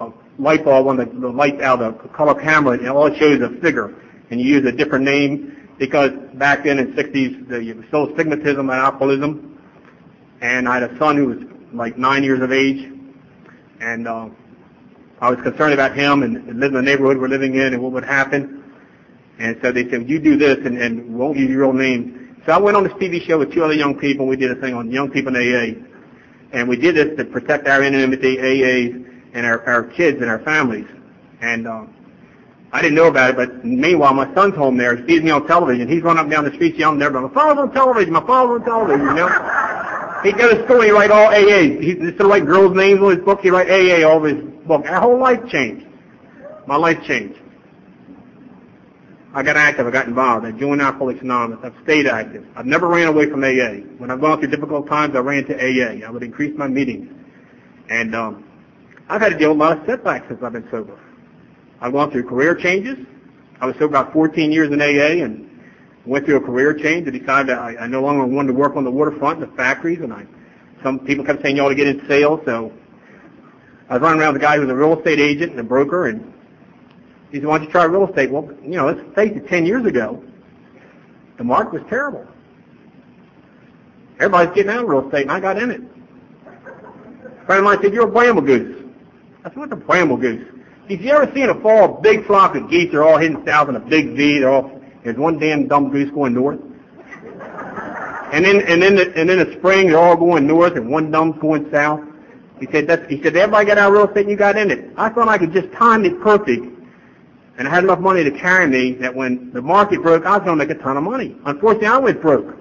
[0.00, 3.06] a light bulb, one of the, the lights out, of a color camera, and all
[3.06, 3.94] it shows is a figure.
[4.30, 8.08] And you use a different name because back then in the 60s, there was still
[8.08, 9.58] stigmatism and alcoholism.
[10.40, 11.38] And I had a son who was
[11.72, 12.90] like nine years of age.
[13.80, 14.28] And uh,
[15.20, 17.82] I was concerned about him and, and living in the neighborhood we're living in and
[17.82, 18.62] what would happen.
[19.38, 22.40] And so they said, you do this and, and won't use your real name.
[22.46, 24.26] So I went on this TV show with two other young people.
[24.26, 25.80] We did a thing on young people in AA.
[26.52, 28.96] And we did this to protect our anonymity, AA,
[29.32, 30.86] and our, our kids and our families.
[31.40, 31.94] And um,
[32.74, 34.96] I didn't know about it, but meanwhile, my son's home there.
[34.96, 35.86] He sees me on television.
[35.86, 38.62] He's running up and down the streets yelling there, my father's on television, my father's
[38.62, 40.20] on television, you know.
[40.24, 41.78] He'd go to school he'd write all AA.
[41.80, 43.42] He used to write girls' names on his book.
[43.42, 44.86] He'd write AA all his book.
[44.86, 45.86] Our whole life changed.
[46.66, 47.38] My life changed.
[49.34, 49.86] I got active.
[49.86, 50.44] I got involved.
[50.44, 51.60] I joined Alcoholics Anonymous.
[51.62, 52.44] I've stayed active.
[52.56, 53.86] I've never ran away from AA.
[53.98, 56.04] When I've gone through difficult times, I ran to AA.
[56.04, 57.08] I would increase my meetings.
[57.88, 58.44] And um,
[59.08, 60.98] I've had to deal with a lot of setbacks since I've been sober.
[61.84, 62.96] I've gone through career changes.
[63.60, 65.50] I was sober about 14 years in AA and
[66.06, 68.84] went through a career change and decided I, I no longer wanted to work on
[68.84, 70.00] the waterfront in the factories.
[70.00, 70.24] And I,
[70.82, 72.40] some people kept saying you ought to get into sales.
[72.46, 72.72] So
[73.90, 75.62] I was running around with a guy who was a real estate agent and a
[75.62, 76.32] broker, and
[77.30, 79.66] he said, "Why don't you try real estate?" Well, you know, let's face it, 10
[79.66, 80.24] years ago,
[81.36, 82.26] the market was terrible.
[84.20, 85.82] Everybody's getting out of real estate, and I got in it.
[87.42, 88.82] A friend of mine said, you're a bramble goose.
[89.44, 90.48] I said, what's a bramble goose?
[90.88, 93.68] Said, you ever seen a fall, a big flock of geese, they're all heading south
[93.68, 96.60] in a big V, they're all, there's one damn dumb goose going north.
[98.32, 101.10] And then, and then, the, and then the spring, they're all going north and one
[101.10, 102.00] dumb's going south.
[102.60, 104.92] He said, that's, he said, everybody got out real estate and you got in it.
[104.96, 106.74] I thought I could just time it perfect
[107.56, 110.44] and I had enough money to carry me that when the market broke, I was
[110.44, 111.36] going to make a ton of money.
[111.44, 112.56] Unfortunately, I went broke.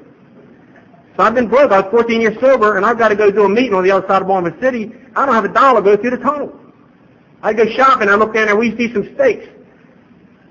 [1.17, 1.71] So I've been broke.
[1.71, 3.91] I was 14 years sober, and I've got to go do a meeting on the
[3.91, 4.91] other side of Baltimore City.
[5.15, 6.59] I don't have a dollar to go through the tunnel.
[7.43, 8.07] I go shopping.
[8.07, 8.55] I look down there.
[8.55, 9.45] We see some steaks.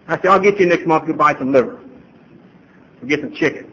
[0.07, 1.80] I say, I'll get you next month to buy some liver.
[3.01, 3.70] We'll get some chicken.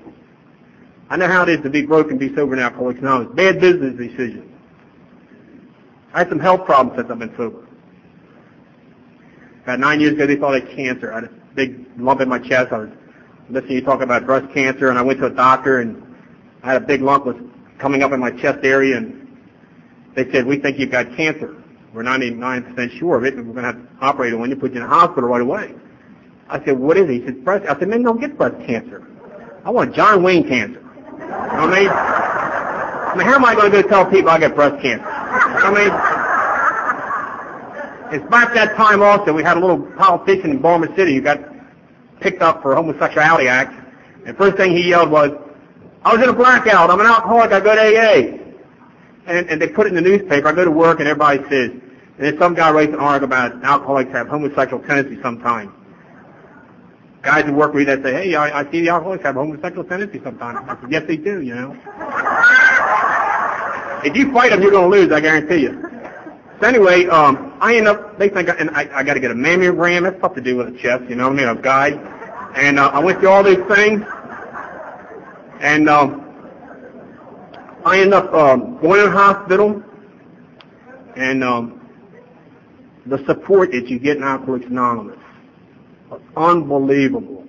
[1.10, 3.36] I know how it is to be broke and be sober in Alcoholics Anonymous.
[3.36, 4.58] Bad business decision.
[6.14, 7.68] I had some health problems since I've been sober.
[9.64, 11.12] About nine years ago, they thought I had cancer.
[11.12, 12.72] I had a big lump in my chest.
[12.72, 12.90] I was
[13.50, 16.02] listening to you talk about breast cancer, and I went to a doctor, and
[16.64, 17.36] I had a big lump was
[17.80, 19.28] coming up in my chest area, and
[20.16, 21.59] they said, we think you've got cancer.
[21.94, 24.72] We're 99% sure of it, and we're going to have to operate on you, put
[24.74, 25.74] you in the hospital right away.
[26.48, 27.14] I said, what is it?
[27.14, 27.66] He said, breast.
[27.68, 29.08] I said, man, don't get breast cancer.
[29.66, 30.80] I want John Wayne cancer.
[30.80, 31.90] You know what I mean?
[31.90, 35.06] I mean, how am I going to go tell people I got breast cancer?
[35.06, 35.92] You know what I mean,
[38.12, 41.40] it's about that time also, we had a little politician in Baltimore City who got
[42.22, 43.74] picked up for a homosexuality act.
[44.26, 45.32] And first thing he yelled was,
[46.04, 46.90] I was in a blackout.
[46.90, 47.52] I'm an alcoholic.
[47.52, 48.49] I go to AA.
[49.30, 50.48] And, and they put it in the newspaper.
[50.48, 51.84] I go to work and everybody says, and
[52.18, 55.72] then some guy writes an article about alcoholics have homosexual tendencies sometimes.
[57.22, 60.22] Guys at work me that say, hey, I, I see the alcoholics have homosexual tendencies
[60.24, 60.68] sometimes.
[60.68, 61.72] I said, yes, they do, you know.
[64.04, 65.82] if you fight them, you're going to lose, I guarantee you.
[66.60, 69.32] So anyway, um, I end up, they think, I, and I, I got to get
[69.32, 70.04] a mammogram.
[70.04, 71.48] That's tough to do with a chest, you know what I mean?
[71.48, 71.90] A guy.
[72.56, 74.04] And uh, I went through all these things.
[75.62, 76.29] And um,
[77.86, 79.84] I end up um, going to hospital.
[81.16, 81.80] And um,
[83.06, 85.18] the support that you get in Alcoholics Anonymous
[86.10, 87.46] was unbelievable.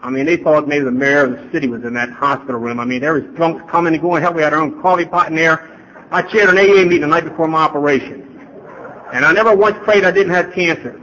[0.00, 2.78] I mean, they thought maybe the mayor of the city was in that hospital room.
[2.78, 4.22] I mean, there was drunks coming and going.
[4.22, 5.74] Hell, we had our own coffee pot in there.
[6.10, 8.24] I chaired an AA meeting the night before my operation.
[9.12, 11.00] And I never once prayed I didn't have cancer.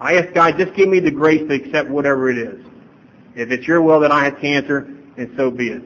[0.00, 2.64] I asked God, just give me the grace to accept whatever it is.
[3.34, 5.82] If it's your will that I have cancer, then so be it.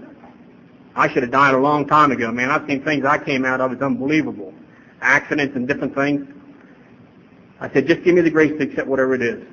[0.95, 2.51] I should have died a long time ago, man.
[2.51, 3.72] I've seen things I came out of.
[3.72, 4.53] It's unbelievable.
[5.01, 6.28] Accidents and different things.
[7.61, 9.45] I said, just give me the grace to accept whatever it is.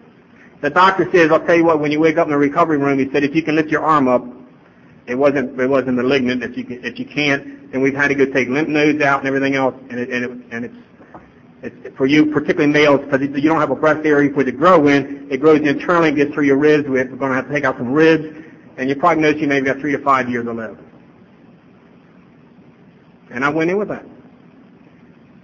[0.62, 3.00] The doctor says, I'll tell you what, when you wake up in the recovery room,
[3.00, 4.26] he said, if you can lift your arm up,
[5.08, 6.44] it wasn't, it wasn't malignant.
[6.44, 9.20] If you, can, if you can't, then we've had to go take lymph nodes out
[9.20, 10.76] and everything else, and, it, and, it, and it's
[11.62, 14.52] it's for you, particularly males, because you don't have a breast area for it to
[14.54, 15.28] grow in.
[15.30, 16.88] It grows internally and gets through your ribs.
[16.88, 18.34] We're going to have to take out some ribs,
[18.78, 20.78] and your prognosis, you maybe got three to five years to live.
[23.32, 24.06] And I went in with that.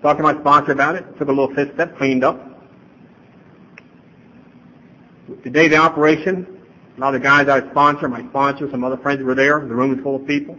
[0.02, 1.06] Talked to my sponsor about it.
[1.18, 2.42] Took a little fifth step, cleaned up.
[5.44, 6.62] The day of the operation,
[6.98, 9.60] a lot of the guys I sponsor, my sponsor, some other friends were there.
[9.60, 10.58] The room was full of people.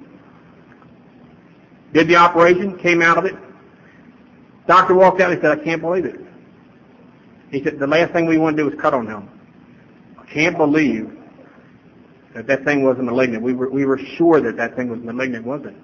[1.93, 3.35] Did the operation, came out of it,
[4.67, 6.21] Doctor walked out and he said, I can't believe it.
[7.51, 9.29] He said, the last thing we want to do is cut on him.
[10.19, 11.17] I can't believe
[12.35, 13.43] that that thing wasn't malignant.
[13.43, 15.83] We were, we were sure that that thing was malignant, wasn't it?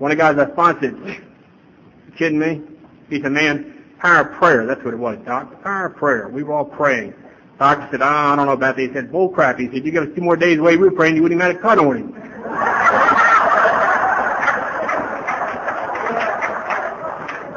[0.00, 2.62] One of the guys I sponsored, you kidding me?
[3.10, 4.64] He said, man, power of prayer.
[4.64, 5.62] That's what it was, Doc.
[5.62, 6.26] Power of prayer.
[6.26, 7.12] We were all praying.
[7.58, 8.88] Doctor said, oh, I don't know about this.
[8.88, 9.58] He said, bull crap.
[9.58, 10.78] He said, you give us two more days away.
[10.78, 12.12] we were praying, you wouldn't even have a cut on him.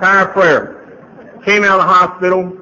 [0.01, 1.39] Power of prayer.
[1.45, 2.57] Came out of the hospital.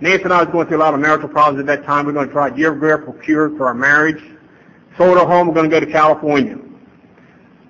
[0.00, 2.06] Nancy and I was going through a lot of marital problems at that time.
[2.06, 4.24] We are going to try a geographical cure for our marriage.
[4.96, 5.46] Sold our home.
[5.46, 6.58] We're going to go to California.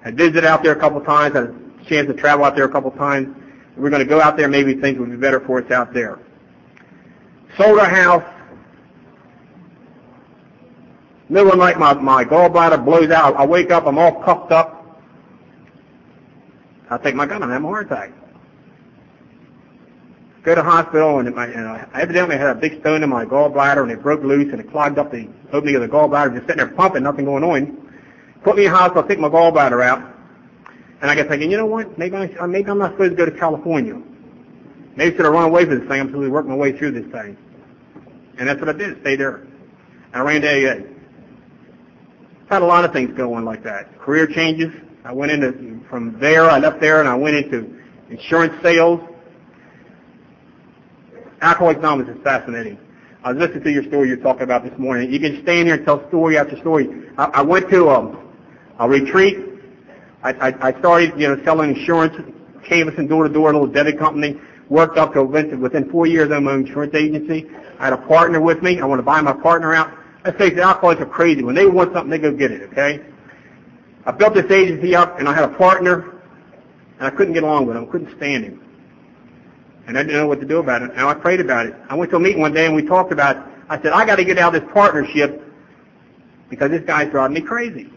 [0.07, 1.35] I visited out there a couple times.
[1.35, 3.37] Had a chance to travel out there a couple times.
[3.77, 4.47] We're going to go out there.
[4.47, 6.21] Maybe things would be better for us out there.
[7.59, 8.23] Sold our house.
[11.29, 13.35] Middle of the night, my, my gallbladder blows out.
[13.35, 13.87] I wake up.
[13.87, 15.03] I'm all puffed up.
[16.89, 18.13] I think, my God, I'm having a heart attack
[20.45, 23.83] go to hospital, and, my, and I evidently had a big stone in my gallbladder,
[23.83, 26.35] and it broke loose, and it clogged up the opening of the gallbladder.
[26.35, 27.86] Just sitting there pumping, nothing going on.
[28.47, 29.99] Put me in hospital, take my gallbladder out,
[31.01, 31.99] and I got thinking, you know what?
[31.99, 34.01] Maybe I, maybe I'm not supposed to go to California.
[34.95, 36.01] Maybe I should have run away from this thing.
[36.01, 37.37] I'm supposed to work my way through this thing.
[38.39, 39.01] And that's what I did.
[39.01, 39.39] Stayed there.
[40.13, 40.75] And I ran to AA.
[42.49, 43.99] Had a lot of things going like that.
[43.99, 44.73] Career changes.
[45.05, 46.49] I went into from there.
[46.49, 49.01] I left there, and I went into insurance sales.
[51.41, 52.79] Alcoholics Anonymous is fascinating.
[53.25, 55.13] I was listening to your story you're talking about this morning.
[55.13, 57.11] You can stand here and tell story after story.
[57.19, 58.26] I, I went to a,
[58.79, 59.39] a retreat.
[60.23, 62.17] I, I, I started, you know, selling insurance
[62.67, 64.41] canvassing door to door, a little debit company.
[64.69, 67.47] Worked up to within four years, I my own insurance agency.
[67.79, 68.81] I had a partner with me.
[68.81, 69.93] I want to buy my partner out.
[70.25, 71.45] Let's face it, alcoholics are crazy.
[71.45, 73.05] When they want something, they go get it, okay?
[74.05, 76.21] I built this agency up, and I had a partner,
[76.99, 77.87] and I couldn't get along with him.
[77.87, 78.61] couldn't stand him.
[79.87, 80.91] And I didn't know what to do about it.
[80.91, 81.75] And I prayed about it.
[81.89, 83.43] I went to a meeting one day, and we talked about it.
[83.69, 85.43] I said, I got to get out of this partnership
[86.51, 87.93] because this guy's driving me crazy.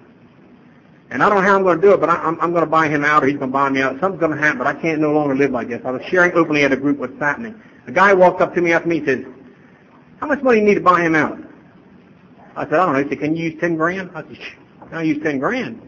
[1.12, 2.64] And I don't know how I'm going to do it, but I, I'm, I'm going
[2.64, 3.99] to buy him out or he's going to buy me out.
[3.99, 5.82] Something's going to happen, but I can't no longer live like this.
[5.84, 7.60] I was sharing openly at a group what's happening.
[7.88, 9.26] A guy walked up to me after me and says,
[10.20, 11.39] how much money do you need to buy him out?
[12.55, 13.03] I said, I don't know.
[13.03, 14.12] He said, can you use 10 grand?
[14.14, 15.82] I said, can I'll use 10 grand.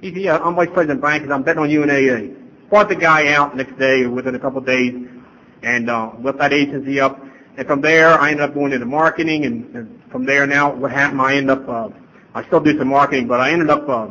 [0.00, 2.34] He said, yeah, I'm vice president of bank I'm betting on you and AA.
[2.70, 5.08] Bought the guy out next day or within a couple of days
[5.62, 7.20] and uh, whipped that agency up.
[7.56, 10.90] And from there, I ended up going into marketing and, and from there now what
[10.90, 11.88] happened, I ended up uh,
[12.36, 14.08] I still do some marketing, but I ended up, uh,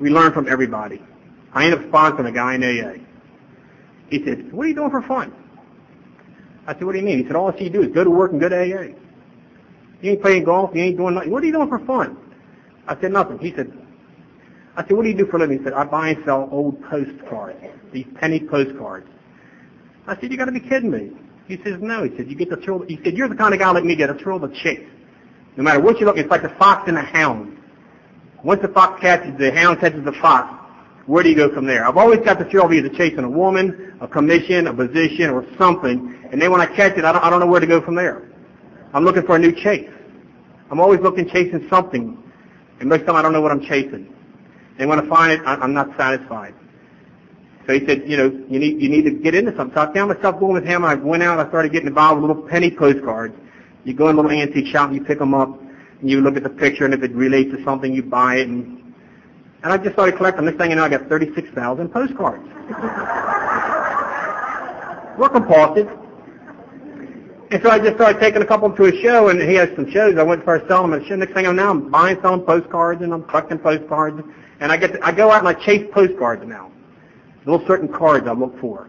[0.00, 1.00] we learned from everybody.
[1.52, 2.94] I ended up sponsoring a guy in AA.
[4.10, 5.32] He said, what are you doing for fun?
[6.66, 7.18] I said, what do you mean?
[7.18, 8.96] He said, all I see you do is go to work and go to AA.
[10.02, 11.30] You ain't playing golf, you ain't doing nothing.
[11.30, 12.16] What are you doing for fun?
[12.88, 13.38] I said, nothing.
[13.38, 13.72] He said,
[14.76, 15.58] I said, what do you do for a living?
[15.58, 19.06] He said, I buy and sell old postcards, these penny postcards.
[20.08, 21.12] I said, you gotta be kidding me.
[21.46, 22.02] He says, no.
[22.02, 22.80] He said, you get the thrill.
[22.80, 24.88] He said, you're the kind of guy like me get a thrill of the chase.
[25.56, 27.58] No matter what you look, it's like the fox and the hound.
[28.42, 30.52] Once the fox catches, the hound catches the fox.
[31.06, 31.86] Where do you go from there?
[31.86, 35.46] I've always got the thrill of either chasing a woman, a commission, a position, or
[35.58, 36.18] something.
[36.32, 37.94] And then when I catch it, I don't, I don't know where to go from
[37.94, 38.30] there.
[38.94, 39.90] I'm looking for a new chase.
[40.70, 42.22] I'm always looking, chasing something.
[42.80, 44.14] And most of the time I don't know what I'm chasing.
[44.78, 46.54] And when I find it, I, I'm not satisfied.
[47.66, 49.74] So he said, you know, you need, you need to get into something.
[49.74, 50.84] So I found myself going with him.
[50.84, 51.38] I went out.
[51.38, 53.34] I started getting involved with little penny postcards.
[53.84, 55.60] You go in a little antique shop and you pick them up
[56.00, 58.48] and you look at the picture and if it relates to something, you buy it.
[58.48, 58.94] And,
[59.62, 60.46] and I just started collecting.
[60.46, 62.44] This thing, you know, I got 36,000 postcards.
[65.18, 65.88] We're compulsive.
[67.50, 69.88] And so I just started taking a couple to a show, and he has some
[69.90, 70.18] shows.
[70.18, 71.16] I went to first selling them at a show.
[71.16, 74.20] Next thing I know, I'm buying, selling postcards, and I'm collecting postcards.
[74.60, 76.72] And I get to, I go out and I chase postcards now.
[77.46, 78.88] Little certain cards I look for.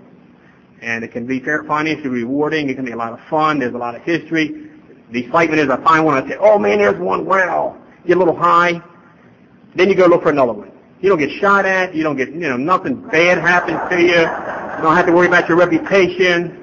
[0.81, 2.69] And it can be financially rewarding.
[2.69, 3.59] It can be a lot of fun.
[3.59, 4.71] There's a lot of history
[5.15, 7.77] the excitement is I find one, I say, oh man, there's one, wow.
[8.05, 8.81] Get a little high.
[9.73, 10.71] Then you go look for another one.
[10.99, 11.95] You don't get shot at.
[11.95, 14.07] You don't get, you know, nothing bad happens to you.
[14.09, 16.61] You don't have to worry about your reputation.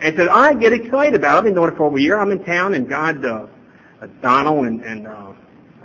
[0.00, 1.38] And so I get excited about it.
[1.38, 2.18] I've been doing it for over a year.
[2.18, 3.46] I'm in town and God, uh,
[4.00, 5.32] uh, Donald and, and, uh,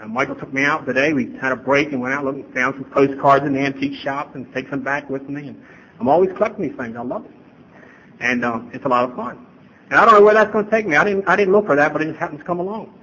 [0.01, 1.11] and Michael took me out today.
[1.11, 4.35] We had a break and went out looking, found some postcards in the antique shop
[4.35, 5.49] and take some back with me.
[5.49, 5.61] And
[5.99, 6.95] I'm always collecting these things.
[6.95, 7.31] I love it.
[8.21, 9.47] And, um, it's a lot of fun.
[9.89, 10.95] And I don't know where that's going to take me.
[10.95, 12.93] I didn't, I didn't look for that, but it just happens to come along.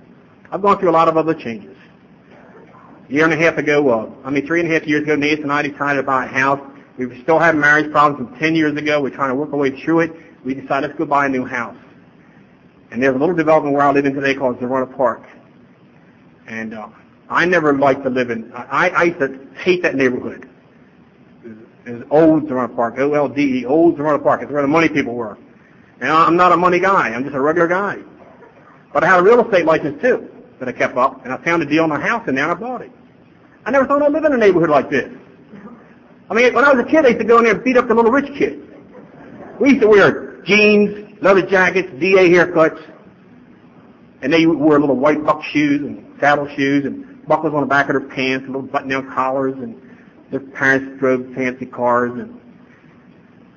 [0.50, 1.76] I've gone through a lot of other changes.
[3.08, 5.16] A year and a half ago, uh, I mean, three and a half years ago,
[5.16, 6.60] Nancy and I decided to buy a house.
[6.98, 9.00] We were still having marriage problems from 10 years ago.
[9.00, 10.12] We're trying to work our way through it.
[10.44, 11.76] We decided let's go buy a new house.
[12.90, 15.22] And there's a little development where I live in today called Zerona Park.
[16.48, 16.88] And uh,
[17.28, 20.48] I never liked to live in, I, I used to hate that neighborhood.
[21.86, 24.42] It's old Zerona Park, O-L-D-E, old Zerona Park.
[24.42, 25.38] It's where the money people were.
[26.00, 27.10] And I'm not a money guy.
[27.10, 27.98] I'm just a regular guy.
[28.92, 30.28] But I had a real estate license too
[30.58, 32.54] that I kept up, and I found a deal on a house, and now I
[32.54, 32.90] bought it.
[33.64, 35.10] I never thought I'd live in a neighborhood like this.
[36.28, 37.76] I mean, when I was a kid, I used to go in there and beat
[37.76, 38.62] up the little rich kids.
[39.58, 42.82] We used to wear jeans, leather jackets, DA haircuts,
[44.22, 47.88] and they wore little white buck shoes and saddle shoes and buckles on the back
[47.88, 49.80] of their pants and little button-down collars, and
[50.30, 52.12] their parents drove fancy cars.
[52.12, 52.40] And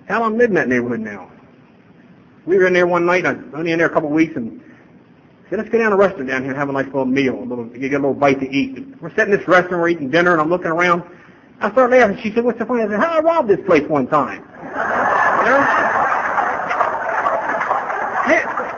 [0.08, 1.32] hell, I'm living in that neighborhood now.
[2.46, 3.26] We were in there one night.
[3.26, 4.62] I was only in there a couple of weeks, and
[5.50, 7.40] said, "Let's go down to a restaurant down here and have a nice little meal.
[7.40, 10.10] A little, get a little bite to eat." We're sitting in this restaurant, we're eating
[10.10, 11.04] dinner, and I'm looking around.
[11.62, 12.18] I start laughing.
[12.22, 15.50] She said, "What's the funny?" I said, "How I robbed this place one time." You
[15.50, 15.84] know?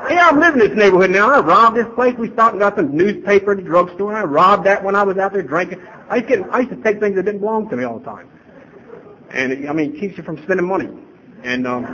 [0.07, 1.31] Hey, I'm living in this neighborhood now.
[1.31, 2.15] I robbed this place.
[2.17, 4.15] We stopped and got some newspaper at the drugstore.
[4.15, 5.81] I robbed that when I was out there drinking.
[6.09, 7.97] I used, to get, I used to take things that didn't belong to me all
[7.97, 8.29] the time.
[9.31, 10.89] And it, I mean, it keeps you from spending money.
[11.43, 11.85] And um,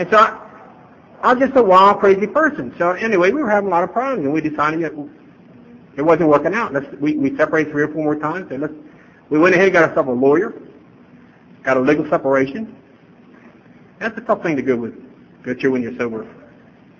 [0.00, 0.50] and so I,
[1.22, 2.74] I'm just a wild, crazy person.
[2.78, 4.92] So anyway, we were having a lot of problems, and we decided that
[5.98, 6.72] it wasn't working out.
[6.72, 8.50] Let's, we, we separated three or four more times.
[8.50, 8.72] And let's,
[9.28, 10.54] we went ahead and got ourselves a lawyer,
[11.64, 12.74] got a legal separation.
[13.98, 14.94] That's a tough thing to go with,
[15.42, 16.26] go through when you're sober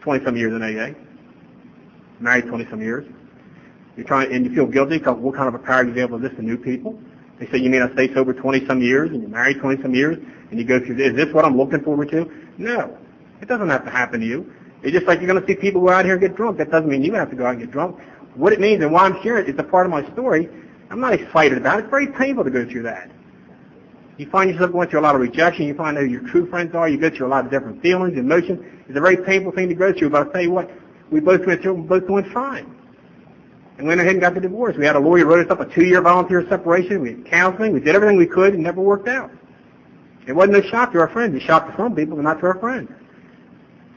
[0.02, 0.92] 20 some years in AA,
[2.20, 3.10] married 20 some years.
[3.96, 6.36] You're trying, and you feel guilty because what kind of a power able to this
[6.36, 7.00] to new people?
[7.38, 9.94] They say, you mean I stay sober 20 some years and you're married 20 some
[9.94, 10.18] years
[10.50, 10.98] and you go through?
[10.98, 12.30] Is this what I'm looking forward to?
[12.60, 12.96] No.
[13.40, 14.52] It doesn't have to happen to you.
[14.82, 16.58] It's just like you're going to see people go out here and get drunk.
[16.58, 17.98] That doesn't mean you have to go out and get drunk.
[18.34, 20.48] What it means and why I'm sharing it's a part of my story.
[20.90, 21.82] I'm not excited about it.
[21.84, 23.10] It's very painful to go through that.
[24.18, 25.66] You find yourself going through a lot of rejection.
[25.66, 26.86] You find out who your true friends are.
[26.86, 28.60] You go through a lot of different feelings, emotions.
[28.86, 30.10] It's a very painful thing to go through.
[30.10, 30.70] But I'll tell you what,
[31.10, 31.80] we both went through it.
[31.80, 32.76] We both went fine.
[33.78, 34.76] And went ahead and got the divorce.
[34.76, 37.00] We had a lawyer wrote us up a two-year volunteer separation.
[37.00, 37.72] We had counseling.
[37.72, 38.52] We did everything we could.
[38.52, 39.30] and never worked out.
[40.26, 41.34] It wasn't a shock to our friends.
[41.34, 42.90] It shocked some people, but not to our friends.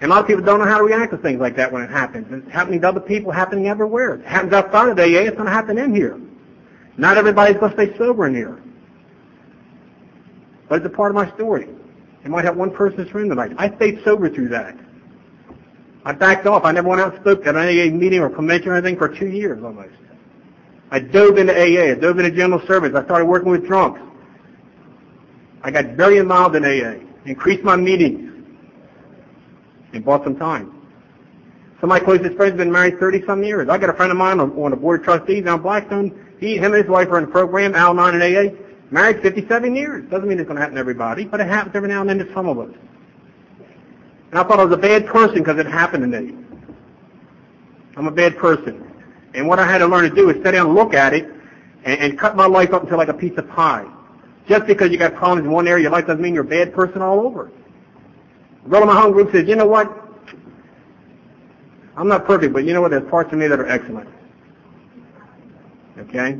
[0.01, 1.82] And a lot of people don't know how to react to things like that when
[1.82, 2.28] it happens.
[2.30, 4.15] It's happening to other people, happening everywhere.
[4.15, 6.19] It happens outside of AA, it's going to happen in here.
[6.97, 8.61] Not everybody's going to stay sober in here.
[10.67, 11.69] But it's a part of my story.
[12.24, 13.53] It might have one person in this room tonight.
[13.57, 14.76] I stayed sober through that.
[16.05, 16.65] I backed off.
[16.65, 19.07] I never went out and spoke at an AA meeting or convention or anything for
[19.07, 19.95] two years almost.
[20.91, 21.91] I dove into AA.
[21.91, 22.93] I dove into general service.
[22.93, 24.01] I started working with drunks.
[25.64, 26.99] I got very involved in AA.
[27.26, 28.30] Increased my meetings.
[29.93, 30.84] And bought some time.
[31.80, 33.70] Some of my closest friends have been married 30 some years.
[33.70, 36.36] I got a friend of mine on, the board of trustees down Blackstone.
[36.39, 38.55] He, him and his wife are in the program, Al-Anon and AA.
[38.91, 40.09] Married 57 years.
[40.09, 42.20] Doesn't mean it's going to happen to everybody, but it happens every now and then
[42.20, 42.70] to some of us.
[44.32, 46.38] And I thought I was a bad person because it happened to me.
[47.95, 48.91] I'm a bad person.
[49.34, 51.26] And what I had to learn to do is sit down and look at it
[51.86, 53.88] and, and cut my life up into like a piece of pie.
[54.47, 56.47] Just because you got problems in one area of your life doesn't mean you're a
[56.47, 57.51] bad person all over.
[58.65, 59.91] In my home group says, you know what?
[61.95, 62.91] I'm not perfect, but you know what?
[62.91, 64.09] There's parts of me that are excellent.
[65.97, 66.39] Okay?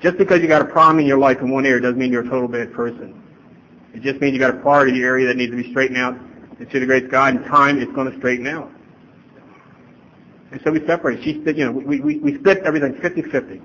[0.00, 2.24] Just because you got a problem in your life in one area doesn't mean you're
[2.24, 3.22] a total bad person.
[3.94, 5.98] It just means you got a part of the area that needs to be straightened
[5.98, 6.16] out.
[6.58, 8.70] And to the grace of God, in time, it's going to straighten out.
[10.50, 11.24] And so we separated.
[11.24, 13.60] She said, you know, we, we, we split everything 50-50.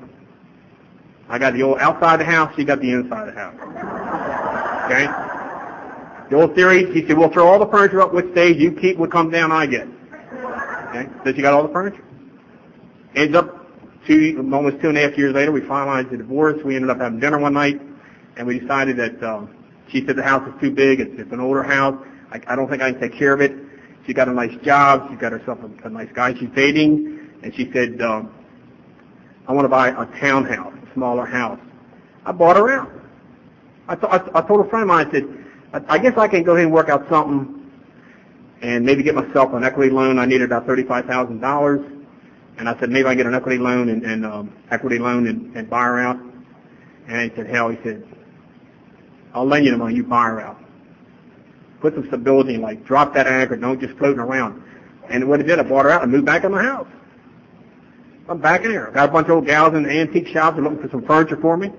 [1.30, 3.56] I got the old outside of the house, she got the inside of the house.
[4.86, 5.08] Okay?
[6.30, 8.98] The old theory, he said, we'll throw all the furniture up, which stays, you keep,
[8.98, 9.88] what comes down, I get.
[10.90, 11.10] Okay?
[11.24, 12.04] So she got all the furniture.
[13.16, 13.58] Ends up
[14.06, 16.62] two, almost two and a half years later, we finalized the divorce.
[16.64, 17.82] We ended up having dinner one night,
[18.38, 19.50] and we decided that um,
[19.90, 21.00] she said the house is too big.
[21.00, 22.02] It's, it's an older house.
[22.32, 23.54] I, I don't think I can take care of it.
[24.06, 25.10] She got a nice job.
[25.10, 28.34] She got herself a, a nice guy she's dating, and she said, um,
[29.48, 31.60] I want to buy a townhouse, smaller house.
[32.26, 32.92] I bought her out.
[33.88, 33.96] I,
[34.42, 36.74] told a friend of mine, I said, I, I guess I can go ahead and
[36.74, 37.72] work out something
[38.62, 40.18] and maybe get myself an equity loan.
[40.18, 41.86] I needed about thirty-five thousand dollars,
[42.58, 45.28] and I said maybe I can get an equity loan and, and um, equity loan
[45.28, 46.18] and, and buy her out.
[47.08, 48.04] And he said, hell, he said,
[49.34, 50.60] I'll lend you the money, you buy her out.
[51.80, 54.64] Put some stability in, like drop that anchor, don't just floating around.
[55.10, 56.88] And what it did, I bought her out and moved back in my house.
[58.30, 58.92] I'm back in there.
[58.92, 61.56] Got a bunch of old gals in the antique shops looking for some furniture for
[61.56, 61.72] me.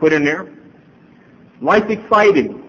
[0.00, 0.52] Put in there.
[1.60, 2.62] Life's exciting.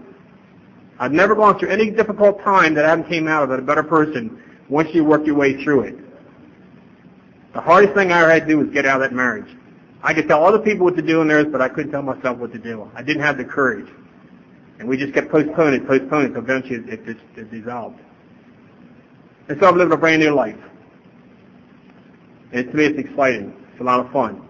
[1.00, 3.62] I've never gone through any difficult time that I haven't came out of it a
[3.62, 5.98] better person once you work your way through it.
[7.54, 9.50] The hardest thing I ever had to do was get out of that marriage.
[10.04, 12.38] I could tell other people what to do in theirs, but I couldn't tell myself
[12.38, 12.90] what to do.
[12.94, 13.88] I didn't have the courage.
[14.78, 18.00] And we just kept postponing postponing so eventually it, it, it dissolved.
[19.48, 20.58] And so I'm living a brand new life.
[22.56, 23.54] And to me it's exciting.
[23.74, 24.42] It's a lot of fun.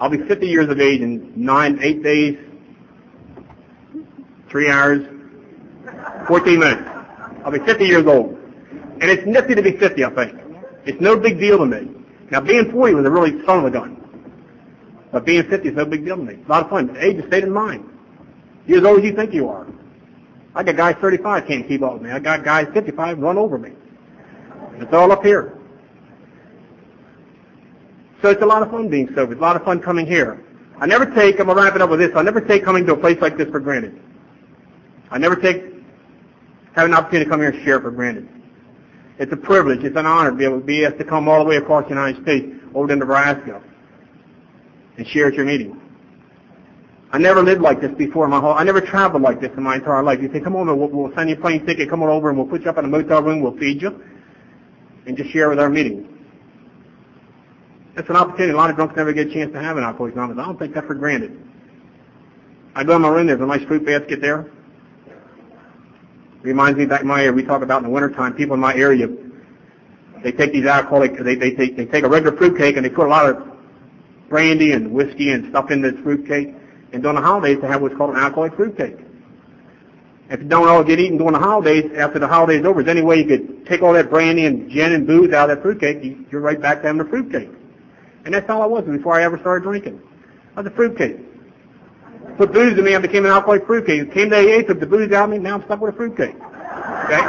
[0.00, 2.38] I'll be 50 years of age in nine, eight days,
[4.48, 5.04] three hours,
[6.28, 6.88] 14 minutes.
[7.44, 8.38] I'll be 50 years old.
[9.00, 10.40] And it's nifty to be 50, I think.
[10.86, 11.90] It's no big deal to me.
[12.30, 13.96] Now, being 40 was a really son of a gun.
[15.10, 16.34] But being 50 is no big deal to me.
[16.34, 16.96] It's a lot of fun.
[16.98, 17.84] Age is state of mind.
[18.68, 19.66] You're as old as you think you are.
[20.54, 22.10] I got guys 35 can't keep up with me.
[22.10, 23.72] I got guys 55 run over me.
[24.76, 25.57] It's all up here.
[28.22, 29.32] So it's a lot of fun being sober.
[29.32, 30.44] It's a lot of fun coming here.
[30.80, 32.86] I never take, I'm going to wrap it up with this, I never take coming
[32.86, 34.00] to a place like this for granted.
[35.10, 35.64] I never take
[36.74, 38.28] having an opportunity to come here and share for granted.
[39.18, 41.42] It's a privilege, it's an honor to be able to be asked to come all
[41.42, 43.60] the way across the United States over to Nebraska
[44.96, 45.80] and share at your meeting.
[47.10, 49.62] I never lived like this before in my whole, I never traveled like this in
[49.62, 50.20] my entire life.
[50.20, 52.38] You say, come over, we'll, we'll send you a plane ticket, come on over and
[52.38, 54.00] we'll put you up in a motel room, we'll feed you,
[55.06, 56.17] and just share with our meeting.
[57.98, 60.14] That's an opportunity a lot of drunks never get a chance to have in Alcoholics
[60.14, 60.40] Anonymous.
[60.40, 61.36] I don't take that for granted.
[62.76, 64.48] I go in my room, there's a nice fruit basket there.
[66.42, 68.72] Reminds me back in my area, we talk about in the wintertime, people in my
[68.72, 69.08] area,
[70.22, 72.88] they take these alcoholic, they, they, they, they take a regular fruit cake and they
[72.88, 73.44] put a lot of
[74.28, 76.54] brandy and whiskey and stuff in this fruit cake.
[76.92, 78.98] And during the holidays, they have what's called an alcoholic fruit cake.
[80.30, 83.02] If you don't all get eaten during the holidays, after the holidays over, is any
[83.02, 85.80] way you could take all that brandy and gin and booze out of that fruit
[85.80, 87.50] cake, you're right back to fruit cake.
[88.28, 90.02] And that's all I was before I ever started drinking.
[90.54, 91.16] I was a fruit cake.
[92.36, 94.12] Put booze in me, I became an alcoholic fruit cake.
[94.12, 96.14] Came to AA, took the booze out of me, now I'm stuck with a fruit
[96.14, 96.34] cake.
[96.34, 97.22] Okay?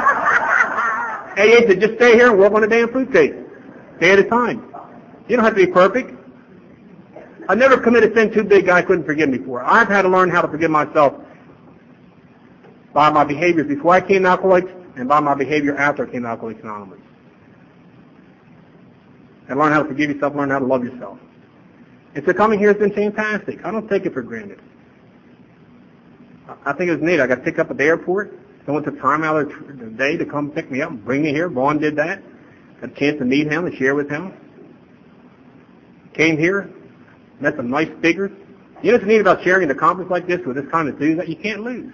[1.40, 3.32] AA said, just stay here and work on a damn fruit cake.
[3.98, 4.74] Day at a time.
[5.26, 6.12] You don't have to be perfect.
[7.48, 9.64] I never committed sin too big God couldn't forgive me for.
[9.64, 11.14] I've had to learn how to forgive myself
[12.92, 16.24] by my behaviors before I came to Alcoholics and by my behavior after I came
[16.24, 17.00] to Alcoholics Anonymous.
[19.50, 21.18] And learn how to forgive yourself, learn how to love yourself.
[22.14, 23.64] And so coming here has been fantastic.
[23.64, 24.60] I don't take it for granted.
[26.64, 27.20] I think it was neat.
[27.20, 28.32] I got picked up at the airport.
[28.64, 29.48] Someone took time out of
[29.78, 31.48] the day to come pick me up and bring me here.
[31.48, 32.22] Vaughn did that.
[32.80, 34.32] Got a chance to meet him and share with him.
[36.14, 36.70] Came here,
[37.40, 38.30] met some nice speakers.
[38.82, 41.18] You know what's neat about sharing a conference like this with this kind of dude
[41.18, 41.92] that you can't lose.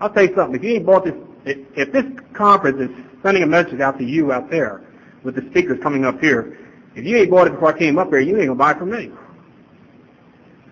[0.00, 0.56] I'll tell you something.
[0.56, 1.14] If you ain't bought this,
[1.46, 4.82] if this conference is sending a message out to you out there
[5.28, 6.56] with the speakers coming up here,
[6.94, 8.78] if you ain't bought it before I came up here, you ain't gonna buy it
[8.78, 9.12] from me.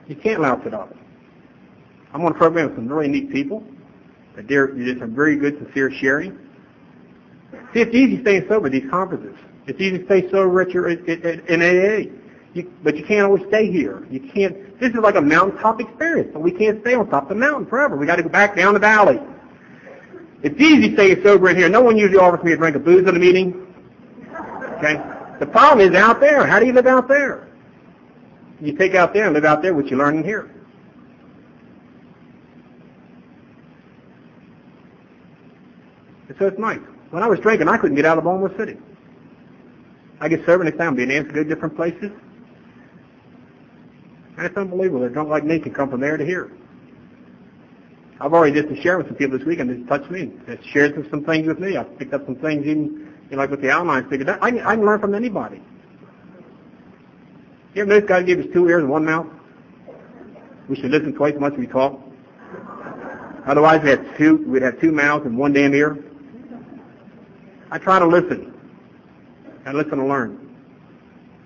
[0.09, 0.97] You can't louse it up.
[2.15, 3.63] I'm on a program with some really neat people.
[4.35, 6.39] That did some very good, sincere sharing.
[7.75, 9.37] See, it's easy staying sober at these conferences.
[9.67, 12.11] It's easy to stay sober at your in AA,
[12.55, 14.07] you, but you can't always stay here.
[14.11, 14.81] You can't.
[14.81, 17.67] This is like a mountaintop experience, but we can't stay on top of the mountain
[17.67, 17.97] forever.
[17.97, 19.21] We got to go back down the valley.
[20.43, 21.69] It's easy staying sober in here.
[21.69, 23.66] No one usually offers me a drink of booze at a meeting.
[24.77, 25.03] Okay.
[25.39, 26.47] The problem is out there.
[26.47, 27.49] How do you live out there?
[28.61, 30.51] You take out there and live out there what you learn in here.
[36.29, 36.81] And so it's nice.
[37.11, 38.79] When I was drinking, I couldn't get out of Baltimore City.
[40.21, 42.11] I get sober next time, be in answer go to different places.
[44.37, 45.05] And it's unbelievable.
[45.05, 46.51] A drunk like me can come from there to here.
[48.19, 50.33] I've already just shared with some people this weekend that's touched me.
[50.47, 51.77] That's shared some, things with me.
[51.77, 54.39] I've picked up some things even like with the Al-Anon figure.
[54.41, 55.63] I can, I can learn from anybody.
[57.75, 59.27] You ever notice God gave us two ears and one mouth?
[60.69, 62.01] We should listen twice as much as we talk.
[63.47, 64.45] Otherwise, we had two.
[64.49, 65.99] We'd have two mouths and one damn ear.
[67.71, 68.55] I try to listen.
[69.65, 70.57] I listen and learn.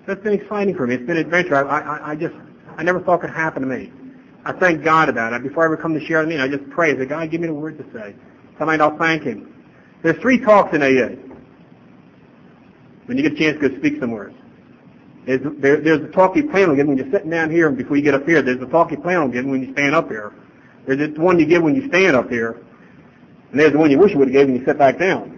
[0.07, 0.95] That's been exciting for me.
[0.95, 1.55] It's been an adventure.
[1.55, 2.35] I, I, I just,
[2.77, 3.91] I never thought could happen to me.
[4.45, 5.43] I thank God about it.
[5.43, 6.93] Before I ever come to share with me, I just pray.
[6.93, 8.15] I say, God, give me the word to say.
[8.57, 9.53] Tonight I'll thank Him.
[10.01, 11.30] There's three talks in AA.
[13.05, 14.31] When you get a chance to go speak somewhere.
[15.25, 17.77] There's, there, there's a talk you plan on giving when you're sitting down here and
[17.77, 18.41] before you get up here.
[18.41, 20.33] There's a talk you plan on giving when you stand up here.
[20.87, 22.63] There's the one you give when you stand up here.
[23.51, 25.37] And there's the one you wish you would have given when you sit back down.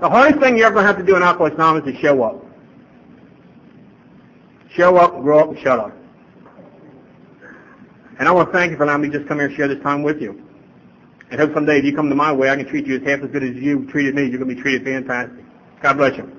[0.00, 2.22] The hardest thing you're ever going to have to do in Alcoholics Anonymous is show
[2.22, 2.44] up.
[4.70, 5.92] Show up, grow up, and shut up.
[8.18, 9.68] And I want to thank you for allowing me to just come here and share
[9.68, 10.45] this time with you.
[11.30, 13.20] And hope someday if you come to my way, I can treat you as half
[13.22, 14.22] as good as you treated me.
[14.22, 15.44] You're going to be treated fantastic.
[15.82, 16.32] God bless you.